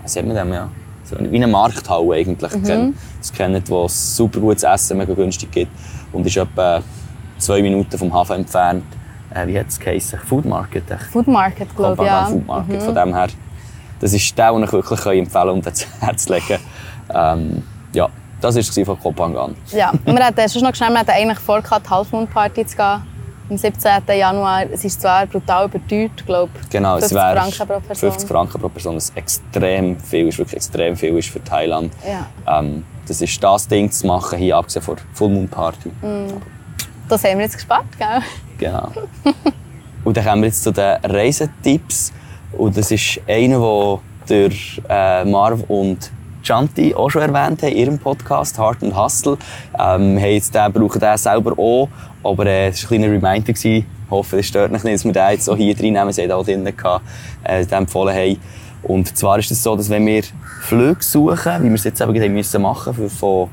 [0.02, 0.68] Was sagt man dem, ja?
[1.04, 2.52] So wie eine Markthalle eigentlich.
[2.54, 2.94] Mhm.
[3.18, 5.70] Das kennt, wo es super gutes Essen mega günstig gibt.
[6.12, 6.82] Und ist etwa
[7.38, 8.84] zwei Minuten vom Hafen entfernt.
[9.32, 10.18] Äh, wie hat es geheißen?
[10.20, 10.90] Food Market?
[10.90, 11.04] echt?
[11.04, 12.08] Food Market, glaube ich.
[12.08, 12.24] Ja.
[12.24, 12.82] Food Market.
[12.82, 13.28] Von dem her,
[14.00, 16.58] das ist der, den ich wirklich kann empfehlen und ans Herz legen
[17.14, 18.08] ähm, Ja,
[18.40, 19.56] das war es von Kopangan.
[19.72, 22.76] Ja, wir hatten sonst noch schnell, wir hatten eigentlich vor, die Half Moon Party zu
[22.76, 23.02] gehen.
[23.48, 24.02] Am 17.
[24.08, 24.64] Januar.
[24.72, 26.68] Es ist zwar brutal überteuert, glaube ich.
[26.68, 28.10] Genau, es 50 wäre Franken pro Person.
[28.10, 31.92] 50 Franken pro Person, was extrem viel ist, wirklich extrem viel ist für Thailand.
[32.04, 32.58] Ja.
[32.58, 35.92] Ähm, das ist das Ding zu machen, hier abgesehen von der Full Moon Party.
[37.08, 38.20] Das haben wir jetzt gespart, gell?
[38.58, 38.90] Genau.
[40.02, 42.12] Und dann kommen wir jetzt zu den Reisetipps.
[42.52, 44.50] Und das ist einer, der,
[44.88, 46.10] äh, Marv und
[46.46, 49.36] Chanti auch schon erwähnt haben in ihrem Podcast «Heart and Hustle».
[49.74, 51.88] Ähm, haben jetzt den, brauchen den selber auch,
[52.22, 53.52] aber äh, es war ein kleiner Reminder.
[53.52, 53.86] Gewesen.
[54.06, 56.12] Ich hoffe, es stört mich nicht, dass wir den jetzt auch hier reinnehmen.
[56.12, 56.72] Sie haben auch drinnen
[57.44, 58.40] äh, empfohlen haben.
[58.84, 60.22] Und zwar ist es so, dass wenn wir
[60.62, 63.48] Flüge suchen, wie wir es jetzt eben gerade müssen machen für von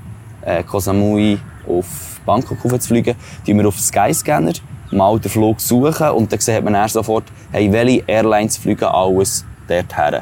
[0.46, 3.16] äh, Koh Samui auf Bangkok zu fliegen,
[3.46, 4.54] tun wir auf Skyscanner
[4.92, 9.44] mal den Flug suchen und dann sieht man dann sofort, hey, welche Airlines fliegen alles
[9.68, 10.22] dorthin.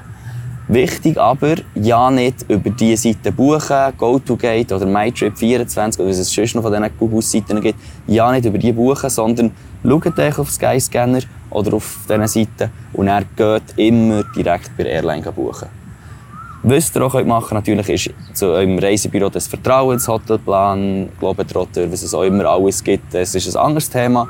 [0.71, 6.55] Wichtig aber, ja nicht über diese Seite buchen, GoToGate oder MyTrip24 oder was es sonst
[6.55, 9.51] noch von diesen Google-Seiten gibt, ja nicht über die buchen, sondern
[9.83, 15.29] schaut euch auf Skyscanner oder auf diesen Seiten und er geht immer direkt bei Airline
[15.33, 15.67] buchen.
[16.63, 22.03] Was ihr auch könnt machen natürlich ist zu eurem Reisebüro des Vertrauens, Hotelplan, Globetrotter, was
[22.03, 23.13] es auch immer alles gibt.
[23.13, 24.29] Das ist ein anderes Thema.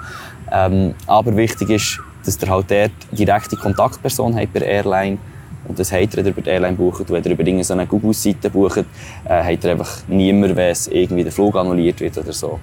[0.51, 5.19] Ähm, aber wichtig ist, dass ihr halt dort direkte Kontaktperson habt bei Airline.
[5.67, 7.01] Und das habt ihr, ihr über die Airline bucht.
[7.01, 8.83] Und wenn ihr über irgendeine Google-Seite bucht, äh,
[9.25, 12.59] habt ihr einfach niemand, wenn es irgendwie der Flug annulliert wird oder so.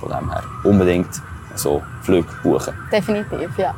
[0.00, 1.08] Von dem her unbedingt
[1.54, 2.74] so Flüge buchen.
[2.90, 3.74] Definitiv, ja.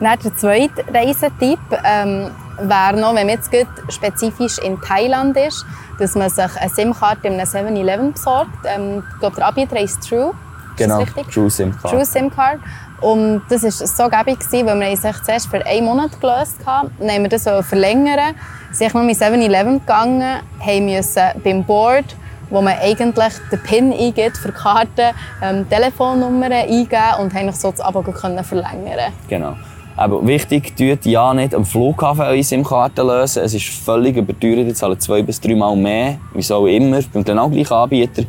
[0.00, 3.50] Dann der zweite Reisetipp ähm, wäre noch, wenn man jetzt
[3.88, 5.64] spezifisch in Thailand ist,
[5.98, 8.50] dass man sich eine SIM-Karte in einem 7-Eleven besorgt.
[8.64, 10.32] Ähm, ich glaube, der Anbieter heisst True.
[10.76, 11.04] Genau?
[11.32, 11.94] True SIM Card.
[11.94, 12.58] True SIM Card.
[13.02, 16.90] Und das war so gäbig, weil wir echt zuerst für einen Monat gelöst haben.
[16.98, 18.34] Dann haben wir das verlängern.
[18.70, 22.04] Sind noch mit 7-Eleven gegangen, haben müssen beim Board,
[22.48, 25.10] wo man eigentlich den PIN eingibt für die Karte,
[25.42, 29.12] ähm, Telefonnummern eingeben und haben so das Abo können verlängern.
[29.28, 29.56] Genau.
[29.96, 33.42] Aber wichtig, tut ja nicht am Flughafen eure SIM-Karte lösen.
[33.42, 34.66] Es ist völlig überteuert.
[34.66, 36.18] Ihr zahlt zwei bis drei Mal mehr.
[36.32, 37.00] Wieso immer.
[37.12, 38.22] Beim genau gleichen Anbieter.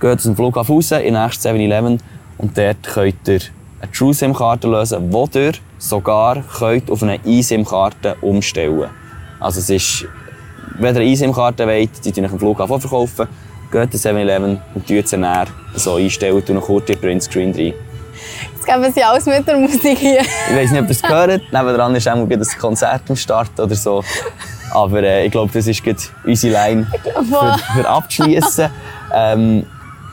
[0.00, 2.00] Geht dem Flughafen raus, in den nächsten 7-Eleven.
[2.38, 3.40] Und dort könnt ihr
[3.84, 8.88] eine True SIM-Karte lösen, die ihr sogar könnt auf eine eSIM-Karte umstellen
[9.40, 10.06] Also es ist,
[10.78, 13.28] wenn ihr eine eSIM-Karte wollt, die euch am Flughafen verkaufen,
[13.70, 17.74] geht in 7-Eleven und tut sie näher so einstellen und noch kurz den Printscreen rein.
[18.54, 20.20] Jetzt geben sie alles mit der Musik hier.
[20.20, 21.42] Ich weiß nicht, ob ihr es gehört.
[21.52, 24.02] Nebenan ist auch mal ein Konzert am Start oder so.
[24.70, 25.82] Aber äh, ich glaube, das ist
[26.24, 28.70] unsere Line für, für abzuschließen.
[29.14, 29.66] ähm,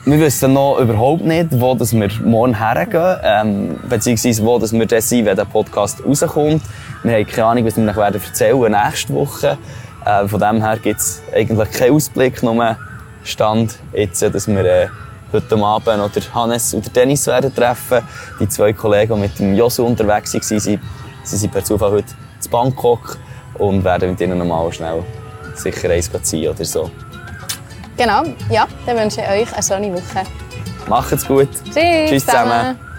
[0.04, 4.84] wir wissen noch überhaupt nicht, wo dass wir morgen hergehen, ähm, beziehungsweise wo dass wir
[4.86, 6.62] das sind, wenn der Podcast rauskommt.
[7.04, 9.58] Wir haben keine Ahnung, was wir euch werden erzählen nächste Woche.
[10.04, 12.76] Äh, von dem her gibt es eigentlich keinen Ausblick, nur
[13.22, 14.88] Stand jetzt, dass wir äh,
[15.32, 18.00] heute Abend noch den Hannes den Dennis werden treffen.
[18.40, 20.80] Die zwei Kollegen, die mit dem Josu unterwegs waren, sie
[21.22, 23.18] sie sind per Zufall heute in Bangkok
[23.54, 25.04] und werden mit ihnen noch mal schnell
[25.54, 26.90] sicher eins ziehen oder so.
[28.02, 30.26] Genau, ja, dann wünsche ich euch eine schöne Woche.
[30.88, 31.48] Macht's gut.
[31.52, 31.74] Tschüss
[32.08, 32.50] Tschüss zusammen.
[32.50, 32.91] zusammen.